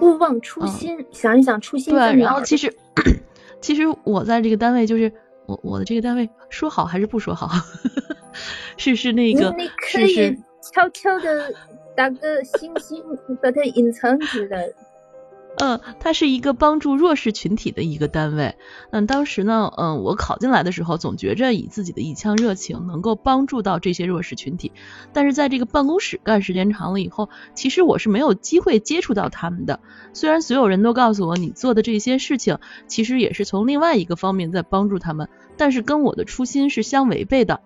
[0.00, 2.70] 勿忘初心，想一想初心对，然后其实，
[3.62, 5.10] 其实我在这个单位，就是
[5.46, 7.48] 我我的这个单位说好还是不说好？
[8.76, 11.50] 是是那个，你可以悄悄的
[11.96, 13.02] 打个星星，
[13.42, 14.68] 把它隐藏起来。
[15.56, 18.56] 嗯，它是一个帮助弱势群体的一个单位。
[18.90, 24.72] 嗯，当时呢，嗯，我考进来的时候，总觉着以自己的一腔热情能够帮助到这些弱势群体。
[25.12, 29.78] 但是在这个办公室干时间长了以后，其实我是没有机会接触到他们的。
[30.12, 37.60] 虽然所有人都告诉我，你做的这些事情其实也是从另外一个方面在帮助他们，但是跟我的初心是相违背的。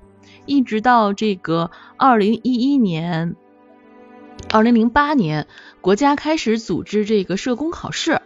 [0.45, 3.35] 一直到这个二零一一年、
[4.51, 5.46] 二零零八年，
[5.82, 8.22] 国家开始组织这个社工考试，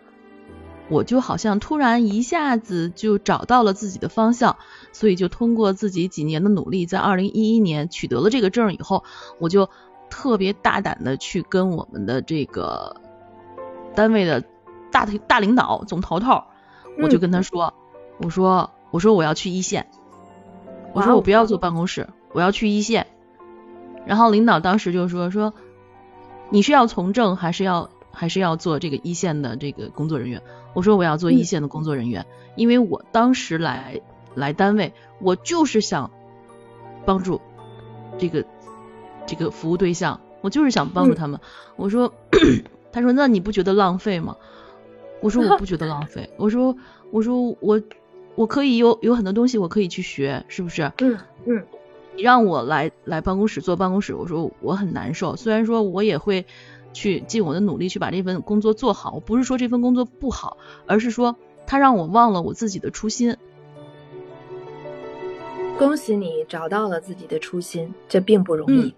[0.88, 4.56] 我就好像突然一下子就找到了自己的方向，
[4.92, 9.02] 所以就通过自己几年的努力，在二零一一年取得了这个证以后，
[9.40, 9.68] 我就
[10.10, 13.00] 特别大胆的去跟我们的这个
[13.94, 14.44] 单位的
[14.92, 16.44] 大大领导总头头，
[17.02, 17.74] 我就跟他说，
[18.18, 19.88] 我说我说我要去一线。
[20.92, 23.06] 我说我不要坐办公室，我要去一线。
[24.04, 25.54] 然后领导当时就说说，
[26.52, 30.42] 你是要从政还是要还是要做这个一线的这个工作人员？
[30.74, 32.26] 我说我要做一线的工作人员，
[32.56, 34.02] 因为我当时来
[34.34, 36.10] 来单位，我就是想
[37.06, 37.40] 帮助
[38.18, 38.44] 这个
[39.26, 41.40] 这个服务对象，我就是想帮助他们。
[41.76, 42.12] 我说，
[42.92, 44.36] 他说那你不觉得浪费吗？
[45.22, 46.28] 我说我不觉得浪费。
[46.36, 46.76] 我说
[47.10, 47.80] 我说我
[48.34, 50.92] 我可以有有很多东西我可以去学，是不是？
[50.98, 51.64] 嗯嗯。
[52.14, 55.36] 你让我来来办公室坐办公室，我说我很难受。
[55.36, 56.46] 虽然说我也会
[56.92, 61.36] 去尽我的努力去把这份工作做好，我不是说这份工作不好，而是说
[61.66, 63.36] 他让我忘了我自己的初心。
[65.78, 68.94] 恭喜你找到了自己的初心，这并不容易，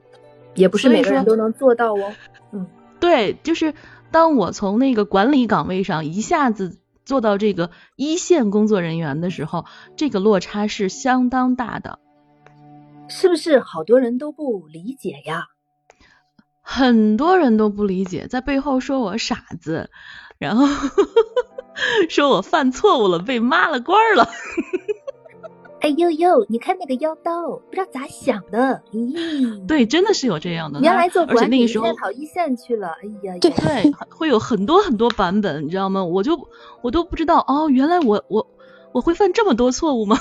[0.54, 2.12] 也不是每个人都能做到哦。
[2.50, 2.66] 嗯，
[2.98, 3.74] 对，就是
[4.10, 12.00] 当我从那个管理岗位上一下子做到这个一线工作人员的时候，这个落差是相当大的。
[13.08, 15.48] 是不是好多人都不理解呀？
[16.62, 19.90] 很多人都不理解，在背后说我傻子，
[20.38, 20.66] 然后
[22.08, 24.28] 说我犯错误了，被骂了官了。
[25.80, 28.82] 哎呦呦，你看那个妖刀，不知道咋想的。
[28.92, 30.80] 咦，对，真的是有这样的。
[30.80, 32.88] 原来做管理，现在跑一线去了。
[33.02, 36.02] 哎呀，对对，会有很多很多版本，你知道吗？
[36.02, 36.48] 我就
[36.80, 38.46] 我都不知道哦，原来我我
[38.92, 40.16] 我会犯这么多错误吗？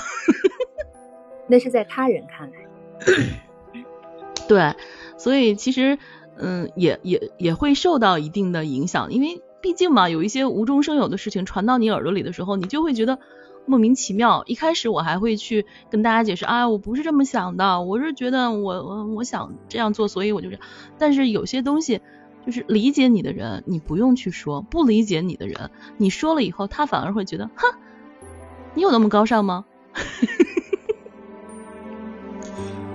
[1.48, 2.63] 那是在他人看来。
[4.48, 4.74] 对，
[5.16, 5.98] 所以其实，
[6.36, 13.18] 嗯，也也也会受到一定的影响，因为毕竟嘛，有一些无中生有的事情传到你耳朵里的时候，你就会觉得
[13.66, 14.42] 莫名其妙。
[14.46, 20.64] 一开始我还会去跟大家解释，啊，我不是这么想的，我是觉得我我我想这样做，所以我就这样。
[20.98, 22.02] 但是有些东西，
[22.44, 27.74] 就是理解你的人，你不用去说；不理解你的人，你说了以后，他反而会觉得，哼，
[28.74, 29.64] 你有那么高尚吗？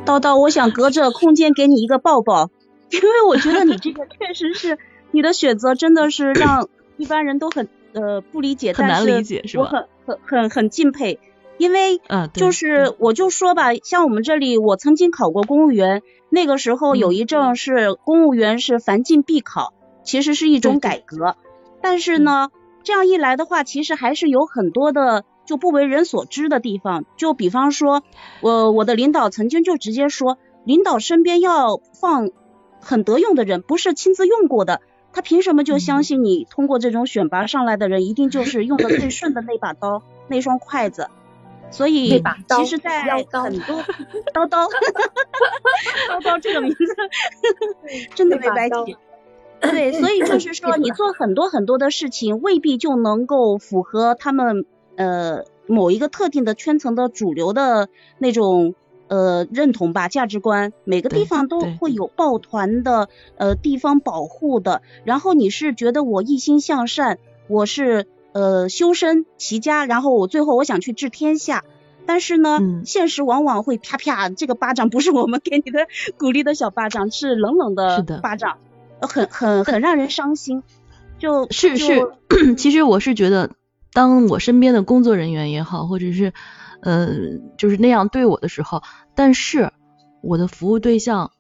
[0.10, 2.50] 叨叨，我想隔着空间给你一个抱抱，
[2.90, 4.80] 因为我觉得你这个确实是
[5.12, 9.64] 你的选择，真的是让一般人都很呃不理解，很难理解，是吧？
[9.64, 11.20] 我很很很很敬佩，
[11.60, 12.02] 因为
[12.34, 21.36] 就是我就说吧，像我们这里，我曾经考过公务员，那个时候有一阵是公务员是凡进必考，其实是一种改革，
[21.82, 22.50] 但是呢，
[22.90, 25.24] 这样一来的话，其实还是有很多的。
[25.46, 28.04] 就不为人所知的地方，就比方说，
[28.42, 32.30] 我我的领导曾经就直接说，领导身边要放
[32.80, 34.82] 很得用的人，不是亲自用过的，
[35.12, 41.08] 他凭什么就相信你通过这种选拔上来的人，一定就是用的最顺的那把刀， 那双筷子？
[41.72, 43.84] 所以，其实，在很多
[44.34, 44.68] 刀刀，
[46.10, 46.78] 刀刀这个名字
[48.14, 48.98] 真的没白起。
[49.62, 54.66] 对，所以就是 说，你做很多很多的事情，未必就能够符合他们。
[54.96, 57.88] 呃，某一个特定的圈层的主流的
[58.18, 58.76] 那种
[59.08, 63.08] 呃认同吧，价值观，每个地方都会有抱团的，
[63.38, 64.82] 呃，地方保护的。
[65.06, 71.64] 然后你是觉得我一心向善，我是呃修身齐家，然后我最后我想去治天下。
[72.06, 75.88] 但是呢，现实往往会啪啪，这个巴掌不是我们给你的
[76.18, 78.58] 鼓励的小巴掌，是冷冷的巴掌，
[79.02, 80.64] 很很很让人伤心。
[81.18, 82.08] 就是是，
[82.58, 83.52] 其实我是觉得。
[83.92, 86.32] 当我身边的工作人员也好，或者是，
[86.82, 87.10] 呃，
[87.58, 88.84] 就是那样对我的时候，
[89.16, 89.74] 但是
[90.22, 91.32] 我的服务对象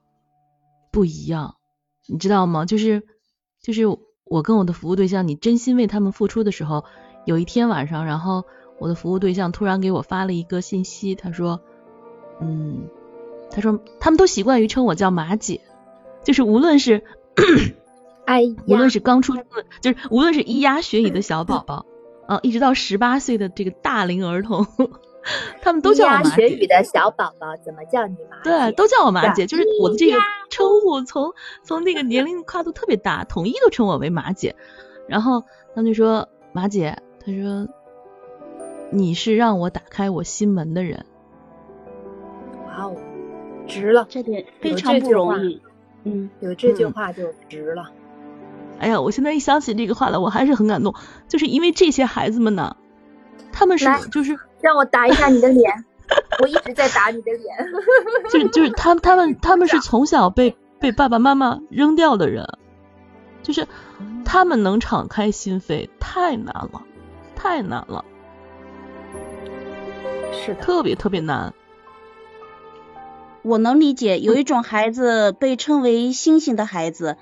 [0.91, 1.57] 不一样，
[2.07, 2.65] 你知道吗？
[2.65, 3.03] 就是
[3.61, 3.83] 就是
[4.25, 6.85] 我跟我的服务对象，你真心为他们付出的时候，
[7.23, 8.43] 有一天晚上，然后
[8.79, 11.61] 我的服务对象突然给我发了一个信息，他说，
[12.41, 12.89] 嗯，
[13.51, 15.61] 他说他们都习惯于称我叫马姐，
[16.23, 17.03] 就是无论是，
[18.25, 21.85] 哎，无论是刚出生的，就是无论是咿呀学语的小宝宝。
[22.27, 24.67] 啊，一直到十八岁的这个大龄儿童，
[25.63, 26.29] 他们都叫我马姐。
[26.29, 28.51] 学语的小宝宝怎么叫你马姐？
[28.51, 30.19] 对，都叫我马姐，就是我的这个
[30.51, 34.55] 称呼从从那个年龄跨度特别大，统一都称我为马姐。
[35.07, 37.67] 然后他就说马姐，他说
[38.91, 41.03] 你是让我打开我心门的人。
[42.67, 42.95] 哇哦，
[43.65, 45.59] 值了，这点非常不容易。
[46.09, 47.89] 嗯，有这句话就值了。
[48.79, 50.93] 哎呀，我现在一想起这个话来，我还是很感动。
[51.27, 52.75] 就是因为这些孩子们呢，
[53.51, 55.85] 他们是就是让我打一下你的脸，
[56.41, 57.57] 我一直在打你的脸。
[58.31, 62.47] 就是就是他他们他们是从小被被爸爸妈妈扔掉的人，
[63.43, 63.67] 就是
[64.23, 66.81] 他们能敞开心扉太难了，
[67.35, 68.05] 太难了，
[70.31, 71.53] 是的，特别特别难。
[73.43, 77.17] 我能理解，有一种孩子被称为星星的孩子。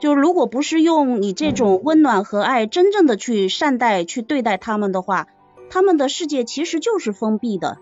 [0.00, 5.28] 就如果不是用你这种温暖和爱，真正的去善待、去对待他们的话，
[5.70, 7.78] 他们的世界其实就是封闭的。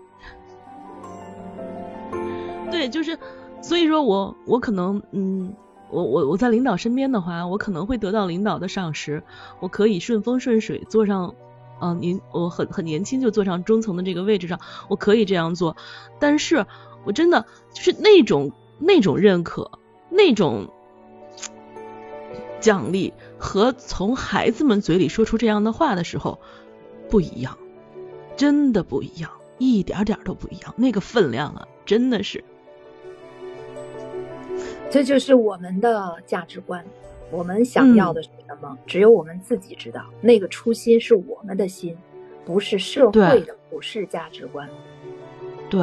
[2.71, 3.19] 对，就是，
[3.61, 5.53] 所以说我我可能，嗯，
[5.89, 9.23] 我我我在领导身边的话，我可能会得到领导的赏识，
[9.59, 11.35] 我可以顺风顺水坐上，
[11.81, 15.75] 嗯，您我很很年轻就坐上中层的这个位置上，我可以这样做，
[16.19, 16.65] 但是
[17.03, 19.71] 我真的就是那种那种认可，
[20.09, 20.67] 那种
[22.59, 26.39] 奖励和从孩子们嘴里说出这样的话的时候
[27.09, 27.57] 不一样，
[28.35, 32.43] 真的不一样，一点点都不一样，那个分量啊，真的是。
[34.89, 36.85] 这就是我们的价值观，
[37.31, 40.05] 我们想要的是什么，只有我们自己知道。
[40.21, 41.97] 那个初心是我们的心，
[42.45, 44.69] 不是社会的普世价值观。
[45.67, 45.81] 对，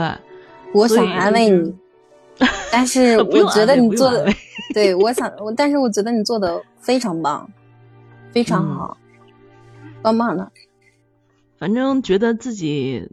[0.72, 1.74] 我想安慰你，
[2.70, 4.26] 但是 我觉得你做的，
[4.74, 7.50] 对我想我，但是我觉得你做的非常棒，
[8.32, 8.96] 非常好，
[10.02, 10.50] 棒棒的。
[11.58, 13.08] 反正觉得自己，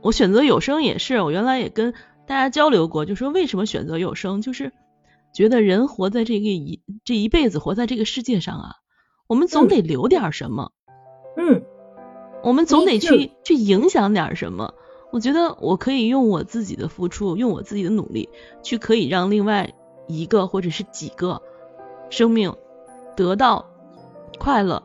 [0.00, 1.92] 我选择有声也是，我原来也跟
[2.26, 4.72] 大家交流过，就说为什么选择有声，就是。
[5.32, 8.74] 觉得人活在这个一这一辈子活在这个世界上啊，
[9.28, 10.72] 我们总得留点什么，
[11.36, 11.62] 嗯，
[12.42, 14.74] 我们总得去去影响点什么。
[15.10, 18.28] 我觉得我可以用我自己的付出，用我自己的努力，
[18.62, 19.72] 去可以让另外
[20.06, 21.42] 一个或者是几个
[22.10, 22.54] 生命
[23.16, 23.68] 得到
[24.38, 24.82] 快乐。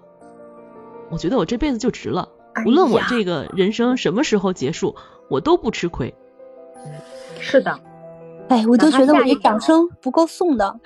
[1.11, 2.27] 我觉得我这辈子就值了，
[2.65, 4.95] 无论我这个人生什么时候结束，
[5.29, 6.13] 我都不吃亏。
[7.39, 7.79] 是的。
[8.49, 10.79] 哎，我都觉得我的掌声不够送的。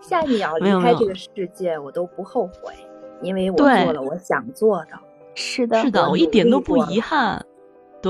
[0.00, 2.74] 下一秒离开这个世界，我都不后悔，
[3.22, 4.98] 因为我做了我想做的。
[5.34, 7.44] 是的，是的，我一点都不遗憾。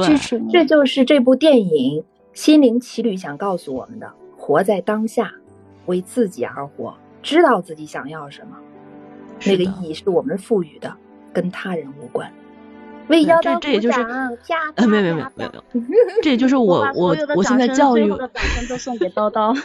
[0.00, 2.00] 支持你，这就是这部电影
[2.32, 5.32] 《心灵奇旅》想告诉我们的：活在当下，
[5.86, 8.56] 为自己而活，知道自己想要什么。
[9.44, 10.94] 那个意义是我们赋予的，
[11.32, 12.32] 跟他人无关。
[13.08, 14.00] 为妖这这也就是，
[14.76, 15.64] 呃，没有没有没有没有，
[16.22, 19.60] 这也就是我我我现在教育，掌声都送给叨叨。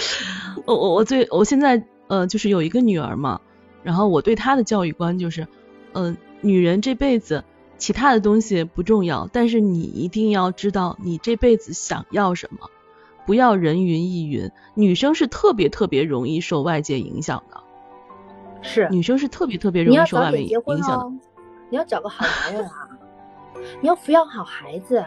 [0.66, 3.40] 我我我最我现在呃就是有一个女儿嘛，
[3.82, 5.48] 然后我对她的教育观就是，
[5.94, 7.42] 嗯，女人这辈子
[7.82, 12.70] 其他的东西不重要，但是你一定要知道你这辈子想要什么，
[13.26, 14.48] 不要人云亦云。
[14.74, 17.60] 女生是特别特别容易受外界影响的，
[18.62, 21.26] 是女生是特别特别容易受外界影响的。
[21.70, 22.88] 你要找个好男人啊！
[23.82, 25.04] 你要抚养好孩子，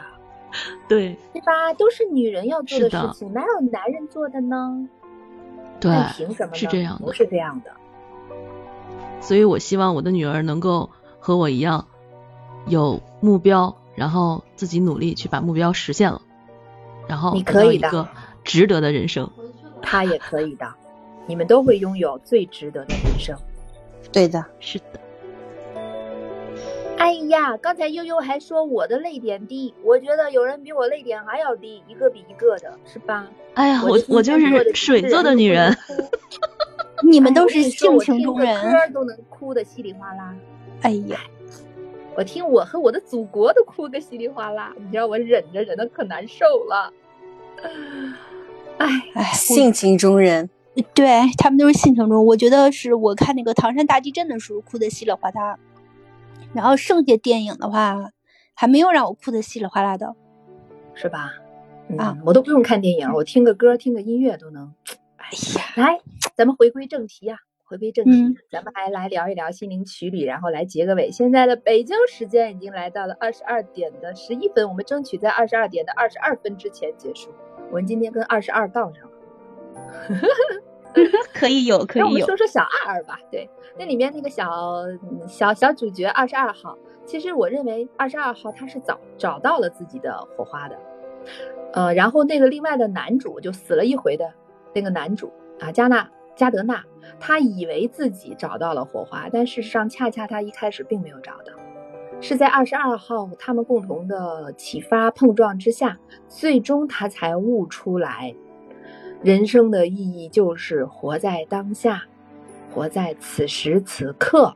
[0.90, 1.74] 对对吧？
[1.78, 4.86] 都是女人要做的事情，哪有男人做的呢？
[5.80, 6.54] 对，凭什么？
[6.54, 7.72] 是这样的，不是这样的。
[9.22, 10.90] 所以我希望我的女儿能够
[11.22, 11.88] 和我一样
[12.68, 16.22] 有目标，然后自己努力去把目标实现了，
[17.08, 18.08] 然后得到一个
[18.44, 19.30] 值得的人生。
[19.82, 20.68] 他也可以的，
[21.28, 23.38] 你们都会拥有最值得的人生。
[24.12, 24.86] 对的，是的。
[26.98, 33.28] 哎呀，刚才悠悠还说我的泪点低，我觉得有人比我泪点还要低，一个比一个的，是吧？
[33.54, 35.76] 哎呀，我我就是水做的女人，
[37.04, 40.34] 你们都是性情中人，歌都能哭的稀里哗啦。
[40.82, 41.20] 哎呀，
[42.16, 46.94] 我听我和我的祖国都哭个稀里哗啦，你知道我忍着忍的可难受了。
[48.78, 50.50] 哎哎，性情中人，
[50.94, 55.58] 对他们都是性情中，我觉得是我看那个唐山大地震的时候哭的稀里哗啦。
[56.54, 58.12] 然后剩下电影的话，
[58.54, 60.16] 还没有让我哭的稀里哗啦的，
[60.94, 61.34] 是吧？
[61.98, 64.74] 啊，我都不用看电影，我听个歌、听个音乐都能。
[65.18, 66.00] 哎呀，来，
[66.36, 71.10] 咱们回归正题呀，回归正题，咱们还来聊一聊心灵曲旅，然后来结个尾。
[71.12, 77.32] 现在的北京时间已经来到了二十二点的十一分，我们争取在二十二点的二十二分之前结束。
[77.72, 79.12] 我们今天跟二十二杠上了。
[81.34, 82.06] 可以有， 可以有。
[82.06, 83.20] 那我们说说小二二吧。
[83.32, 83.50] 对，
[83.80, 84.86] 那里面那个小
[85.28, 90.78] 小小主角二十二号，其实我认为二十二号他是找找到了自己的火花的。
[91.74, 94.32] 呃，然后那个另外的男主就死了一回的
[94.76, 96.84] 那个男主啊，加纳加德纳，
[97.20, 101.54] 他以为自己找到了火花，但事实上恰恰他一开始并没有找到，
[102.20, 108.36] 是在二十二号他们共同的启发碰撞之下，最终他才悟出来。
[109.24, 112.04] 人生的意义就是活在当下，
[112.74, 114.56] 活在此时此刻。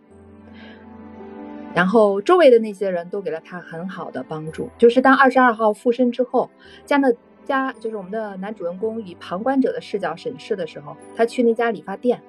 [1.73, 4.69] 然后周围的那些人都给了他很好的帮助。
[4.77, 6.49] 就是当二十二号附身之后，
[6.85, 7.07] 加纳
[7.49, 12.21] 家就是我们的男主人公以旁观者的视角审视的时候，他去那家理发店，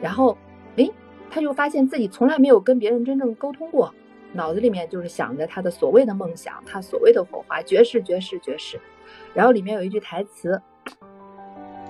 [0.00, 0.36] 然后
[0.76, 0.90] 诶，
[1.30, 3.94] 他就发现自己从来没有跟别人真正沟通过，
[4.32, 8.80] 脑子里面就是想着他的所谓的梦想，他所谓的火花，绝世绝世绝世。
[9.34, 10.60] 然后里面有一句台词。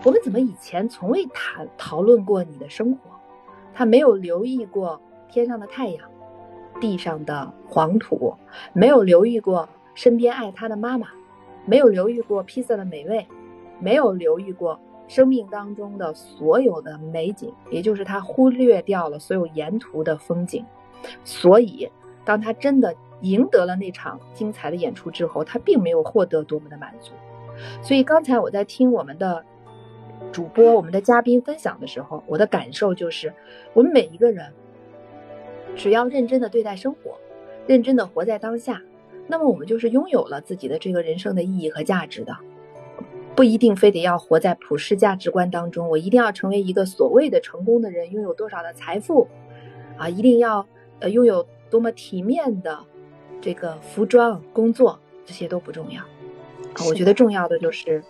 [0.02, 3.10] 我们怎么以前从未谈讨论过你的生活？
[3.74, 4.98] 他没有留意过
[5.28, 6.10] 天上的太阳，
[6.80, 8.34] 地上的黄土，
[8.72, 11.08] 没有留意过身边爱他的妈妈，
[11.70, 13.24] 没有留意过披萨的美味，
[13.78, 14.76] 没有留意过
[15.06, 20.66] 生命当中的所有的美景，也就是他忽略掉了所有沿途的风景。
[21.22, 21.88] 所以，
[22.24, 27.12] 当他真的赢得了那场精彩的演出之后，他并没有获得多么的满足。
[27.80, 29.44] 所以刚才我在听我们的
[30.32, 33.32] 主播、我们的嘉宾分享的时候，我的感受就是，
[33.74, 34.52] 我们每一个人
[35.76, 37.16] 只要认真的对待生活，
[37.68, 38.82] 认真的活在当下，
[39.30, 42.36] 那么我们就是拥有了自己的这个人生的意义和价值的。
[43.36, 49.26] 不一定非得要活在普世价值观当中，我一定要成为一个所谓的成功的人，拥有多少的财富
[49.96, 50.08] 啊？
[50.08, 50.66] 一定要
[50.98, 52.78] 呃拥有多么体面的
[53.40, 56.02] 这个服装、工作，这些都不重要。
[56.02, 58.02] 啊我觉得重要的就是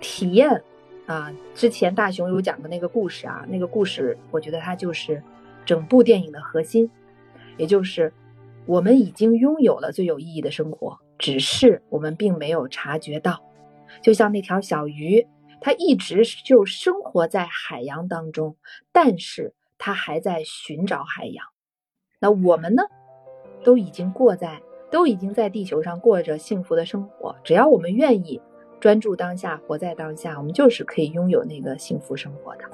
[0.00, 0.62] 体验
[1.06, 1.32] 啊！
[1.54, 5.22] 之前大雄有讲的那个故事啊，那个故事，我觉得它就是
[5.64, 6.90] 整部电影的核心，
[7.56, 8.12] 也就是
[8.66, 13.42] 我们已经拥有了最有意义的生活，只是我们并没有察觉到。
[14.00, 15.26] 就像那条小鱼，
[15.60, 18.56] 它一直就生活在海洋当中，
[18.92, 21.44] 但是它还在寻找海洋。
[22.20, 22.82] 那我们呢，
[23.64, 24.60] 都已经过在。
[24.92, 28.38] 都已经在地球上过着幸福的生活，只要我们愿意
[28.78, 32.64] 专注当下，活在当下，我们就是可以拥有那个幸福生活的。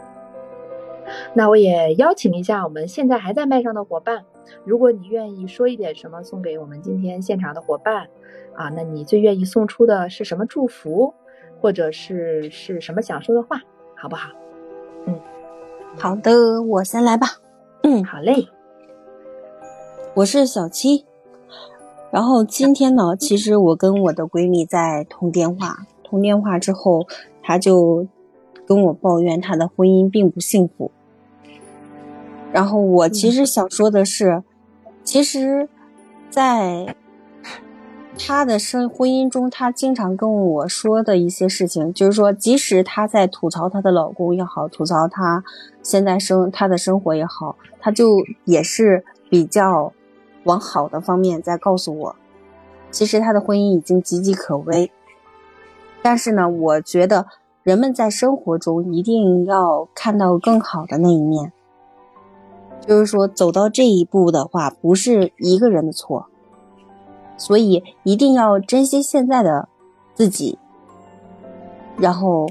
[1.35, 4.25] 那我也邀请一下我们现在还在麦上的伙伴，
[4.65, 8.09] 如果你愿意说一点什么送给我们今天现场的伙伴
[8.55, 11.15] 啊，那你最愿意送出的是什么祝福，
[11.61, 13.61] 或者是是什么想说的话，
[13.97, 14.31] 好不好？
[15.07, 15.19] 嗯，
[15.97, 17.27] 好的，我先来吧。
[17.83, 18.49] 嗯，好嘞，
[20.15, 21.05] 我是小七。
[22.11, 27.07] 然后今天呢，其实我跟我的闺蜜在通电话，通电话之后，
[27.43, 28.07] 她就
[28.67, 30.91] 跟我抱怨她的婚姻并不幸福。
[32.53, 34.43] 然后我其实想说的是，
[35.05, 35.69] 其实，
[36.31, 36.95] 在
[38.19, 45.43] 她的生婚姻中，她经常跟我说的一些事情，就是说，即使她在吐槽她的老公也好，吐槽她
[45.83, 49.93] 现在生她的生活也好，她就也是比较。
[50.45, 52.17] 往好的方面在告诉我，
[52.91, 54.91] 其实他的婚姻已经岌岌可危。
[56.01, 57.27] 但是呢，我觉得
[57.63, 61.53] 人们在生活中一定要看到更好的那一面。
[62.89, 66.27] 就是说，走到这一步的话，不是一个人的错，
[67.37, 69.69] 所以一定要珍惜现在的
[70.15, 70.59] 自己，
[71.99, 72.49] 然后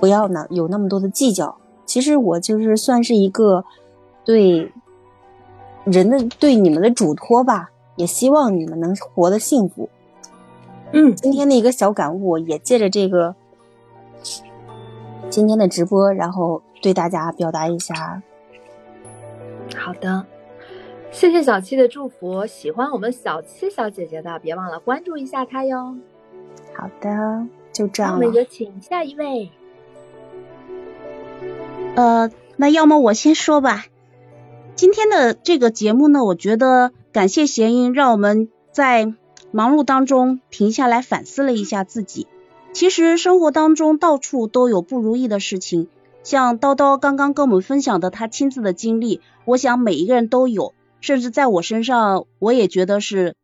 [0.00, 1.56] 不要呢有那么多的计较。
[1.86, 3.64] 其实我就是算是一个
[4.24, 4.72] 对。
[5.84, 9.88] 人的对你们的嘱托吧，也希望你们能活得幸福。
[10.92, 13.34] 嗯，今天的一个小感悟，也借着这个
[15.28, 18.22] 今天的直播，然后对大家表达一下。
[19.82, 20.24] 好的，
[21.10, 22.46] 谢谢小七的祝福。
[22.46, 25.96] 喜欢我们小七小姐姐的，别忘了关注一下她哟。
[26.72, 28.14] 好的，就这样。
[28.14, 29.50] 我们有请下一位。
[31.96, 33.86] 呃，那要么我先说吧。
[34.76, 39.12] 今天的这个节目呢，我觉得感谢谐音，让我们在
[39.50, 42.28] 忙碌当中停下来反思了一下自己。
[42.72, 45.88] 其实生活当中到处都有不如意的事情，
[46.22, 53.34] 像叨叨刚刚跟我们分享的他亲自的经历，我想每一个人都有，甚至在我身上，我也觉得是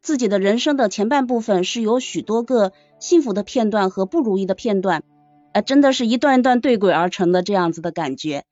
[0.00, 5.04] 自己的人生的前半部分是有许多个幸福的片段和不如意的片段，
[5.52, 8.44] 呃，真的是一段一段对轨而成的这样子的感觉。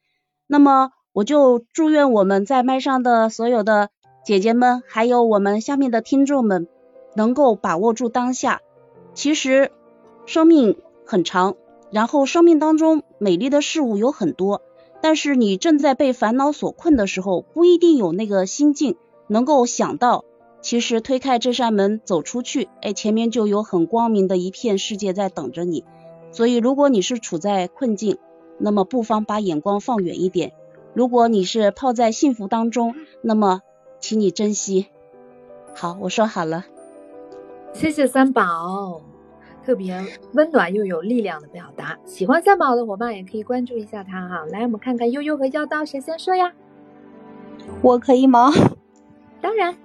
[0.47, 0.91] 那么。
[1.17, 3.89] 我就祝愿我们在麦上的所有的
[4.23, 6.69] 姐姐们，还有我们下面的听众们，
[7.15, 8.61] 能够把握住当下。
[9.15, 9.73] 其实
[10.27, 11.57] 生命很长，
[11.91, 14.61] 然后生命当中美丽的事物有很多，
[15.07, 18.97] 但是你正在被烦恼所困的时候，不一定有那个心境
[19.29, 20.25] 能够想到，
[20.61, 25.85] 其实推开这扇门走出去，哎，前面就有很光明的一片世界在等着你。
[26.33, 28.19] 所以，如果你是处在困境，
[28.59, 30.55] 那么不妨把眼光放远一点。
[30.93, 33.63] 如果你是泡在幸福当中，那么
[34.01, 34.89] 请你珍惜。
[35.73, 36.67] 好，我说好了。
[37.73, 39.03] 谢谢三宝，
[39.67, 40.01] 特别
[40.35, 41.99] 温暖又有力量的表达。
[42.05, 44.45] 喜欢三毛的伙伴也可以关注一下他哈。
[44.53, 46.53] 来，我们看看悠悠和妖刀谁先说呀？
[47.83, 48.53] 我可以吗？
[49.41, 49.77] 当然。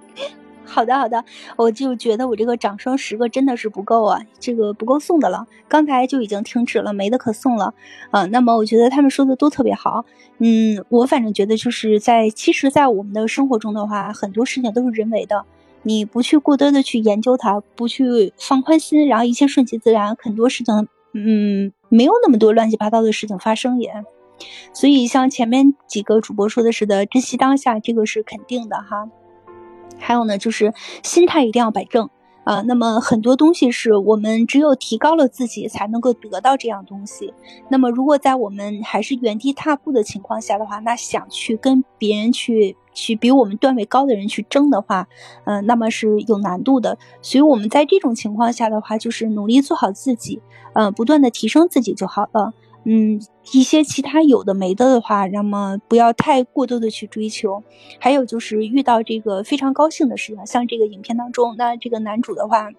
[0.64, 1.24] 好的，好的，
[1.56, 5.46] 我就觉得我这个掌声十个真的是不够啊，这个不够送的了。
[5.68, 7.74] 刚才就已经停止了，没得可送了。
[8.10, 10.04] 啊，那么我觉得他们说的都特别好。
[10.38, 15.44] 嗯，我反正觉得就是在，其实，在我们的生活中的话，很多事情都是人为的。
[15.82, 23.92] 你不去过多的去研究它，不去放宽心，然后一切顺其自然，很多事情，嗯，没有那么多乱七八糟的事情发生也。
[24.72, 29.08] 所以像前面几个主播说的似的，珍惜当下，这个是肯定的哈。
[30.02, 32.10] 还有呢，就是心态一定要摆正。
[32.44, 37.32] 啊，那么很多东西是我们只有提高了自己才能够得到这样东西。
[37.68, 45.06] 那么如果在我们还是原地踏步的情况下的话，那想去跟别人去去比我们段位高的人去争的话，
[45.44, 46.98] 嗯，那么是有难度的。
[47.20, 50.42] 所以我们在这种情况下的话，就是努力做好自己，
[50.74, 52.52] 嗯，不断的提升自己就好了。
[52.84, 53.20] 嗯，
[53.52, 57.62] 一些其他有的没的的话，那么不要太过多的去追求。
[58.00, 62.70] 还有就是遇到这个非常高兴的事情，像这个影片当中，那这个男主的话，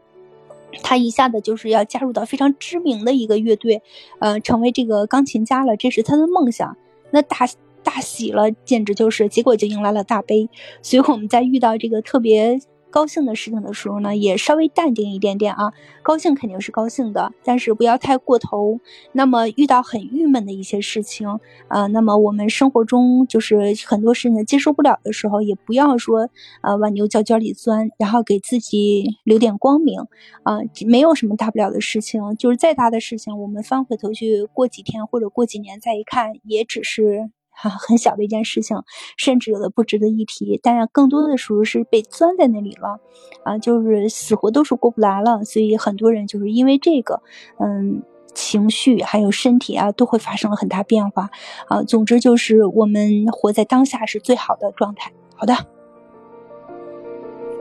[0.82, 3.82] 他一下子就是要加入到非常知名的一个乐队，
[4.20, 6.76] 呃，成为这个钢琴家了，这是他的梦想。
[7.12, 7.48] 那大
[7.82, 10.50] 大喜了，简直就是，结果就迎来了大悲。
[10.82, 12.60] 所以我们在遇到这个特别。
[12.94, 15.74] 高兴的事情的时候呢，也稍微淡定一点点啊。
[16.04, 18.80] 高兴肯定是高兴的，但是不要太过头。
[19.14, 21.40] 那么遇到很郁闷的一些事情，
[21.70, 26.30] 呃，那么我们生活中就是很多事情接受不了的时候，也不要说
[26.62, 30.00] 呃往牛角尖里钻，然后给自己留点光明
[30.44, 30.60] 啊。
[30.86, 37.32] 没有什么大不了的事情，就是再大的事情，我们翻回头去过几天或者过几年再一看，也只是。
[37.56, 38.78] 哈， 很小的一件事情，
[39.18, 43.00] 甚至有的不值得一提，但是更多的时候是被钻在那里了，
[43.44, 47.22] 啊，就是死活都是过不来了，所以很多人就是因为这个，
[47.60, 48.04] 嗯，
[48.34, 51.30] 情绪还有身体啊都会发生了很大变化，
[51.68, 55.12] 啊，总之就是我们活在当下是最好的状态。
[55.36, 55.56] 好的，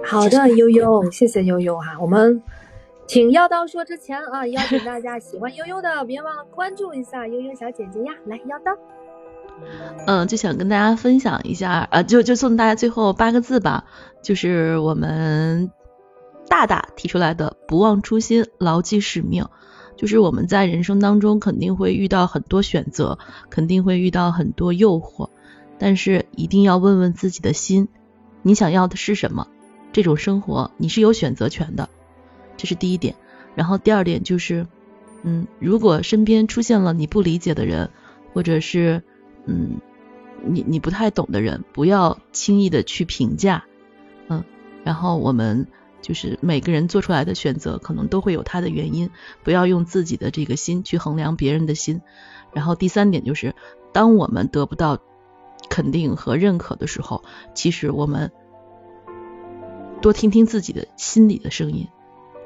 [0.05, 2.43] 好的，悠悠，谢谢悠悠哈，我们
[3.07, 8.73] 请妖刀说之前啊，邀请大家喜欢悠悠的别忘了关注一下悠悠小姐姐呀，来妖刀。
[10.07, 13.85] 嗯，就想跟大家分享一下，呃，就就送大家最后八个字吧，
[14.23, 15.71] 就是我们
[16.49, 19.47] 大大提出来的“不忘初心，牢记使命”。
[19.95, 23.19] 就是我们在人生当中肯定会遇到很多选择，
[23.51, 25.29] 肯定会遇到很多诱惑，
[25.79, 27.87] 但是一定要问问自己的心，
[28.43, 29.47] 你想要的是什么？
[29.93, 31.89] 这种生活你是有选择权的，
[32.57, 33.15] 这是第一点。
[33.55, 34.67] 然后第二点就是，
[35.23, 37.91] 嗯，如果身边出现了你不理解的人，
[38.33, 39.05] 或者是
[39.47, 39.81] 嗯，
[40.45, 43.65] 你你不太懂的人，不要轻易的去评价，
[44.29, 44.45] 嗯，
[44.85, 45.67] 然后我们
[46.01, 49.11] 就是每个人做出来的选择，可能都会有他的原因，
[49.43, 52.01] 不要用自己的这个心去衡量别人的心。
[52.53, 53.55] 然后第三点就是，
[53.93, 54.99] 当我们得不到
[55.71, 57.25] 肯定和认可的时候，
[57.55, 58.31] 其实我们
[60.01, 61.89] 多听听自己的心里的声音，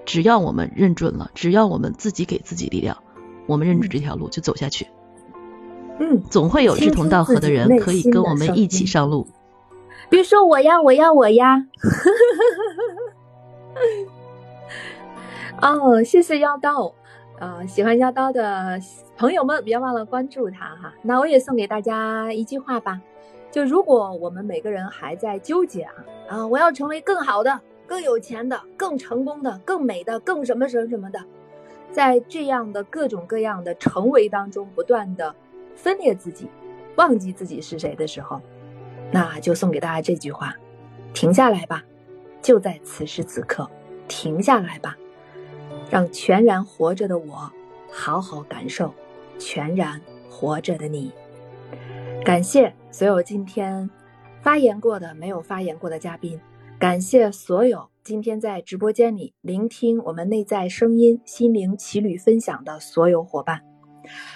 [0.05, 3.03] 只要我们认准了，只要我们自己给自己力量，
[3.47, 4.87] 我们认准这条路就走下去。
[5.99, 9.27] 嗯，总会有志同道合的人可以跟我们一起上路。
[10.09, 11.67] 比如说我呀，我呀，我呀。
[15.63, 16.93] 哦，谢谢妖刀，
[17.39, 18.79] 呃，喜欢妖刀的
[19.17, 20.93] 朋友们别忘了关注他哈。
[21.03, 23.01] 那我也送给大家一句话吧，
[23.51, 25.95] 就如果我们每个人还在纠结啊
[26.29, 31.19] 啊，我要成为更好的、更有钱的、更成功的、更美的、更什么什么什么的，
[31.91, 35.35] 在这样的各种各样的成为当中不断的。
[35.77, 36.49] 分裂自己，
[36.97, 38.41] 忘记自己是谁的时候，
[39.13, 40.57] 那就送给大家这句话：
[41.15, 41.85] 停下来吧，
[42.43, 43.71] 就在此时此刻，
[44.09, 44.97] 停下来吧，
[45.91, 47.53] 让全然活着的我
[47.93, 48.93] 好好感受
[49.39, 50.01] 全然
[50.31, 51.13] 活着的你。
[52.25, 53.89] 感谢所有今天
[54.41, 56.41] 发言过的、没有发言过的嘉宾，
[56.79, 63.63] 感谢所有今天在直播间里聆听我们内在声音、心灵奇旅分享的所有伙伴，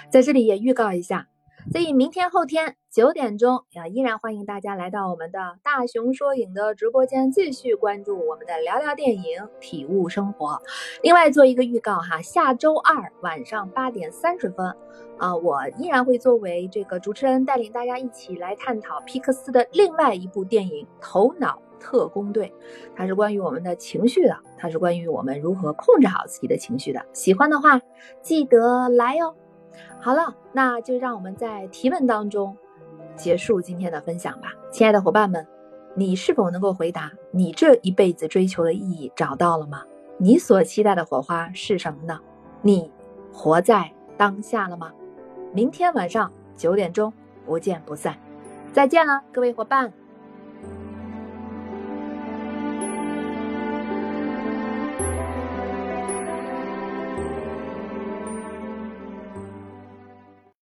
[0.09, 1.27] 在这里也预告一下。
[1.69, 10.61] 所以明天后天九点钟啊，依然欢迎大家来到我们的大熊说影的直播间，继续关注我们的聊聊电影，体悟生活。
[11.03, 14.75] 另外做一个预告哈，下周二晚上八点三十分，
[15.17, 22.47] 啊，我依然会作为这个主持人，带领大家一起来探讨皮克斯的另外一部电影《头脑特工队》，
[22.95, 27.05] 它是关于我们的情绪的，它是关于我们如何控制好自己的情绪的。
[27.13, 27.79] 喜欢的话，
[28.21, 29.35] 记得来哟。
[30.03, 32.57] 好了，那就让我们在提问当中
[33.15, 35.45] 结束今天的分享吧，亲爱的伙伴们，
[35.93, 39.83] 你是否能够回答你这一辈子追求的意义找到了吗？
[40.17, 42.19] 你所期待的火花是什么呢？
[42.63, 42.91] 你
[43.31, 44.91] 活在当下了吗？
[45.53, 47.13] 明天晚上九点钟
[47.45, 48.17] 不见不散，
[48.73, 49.93] 再见了，各位伙伴。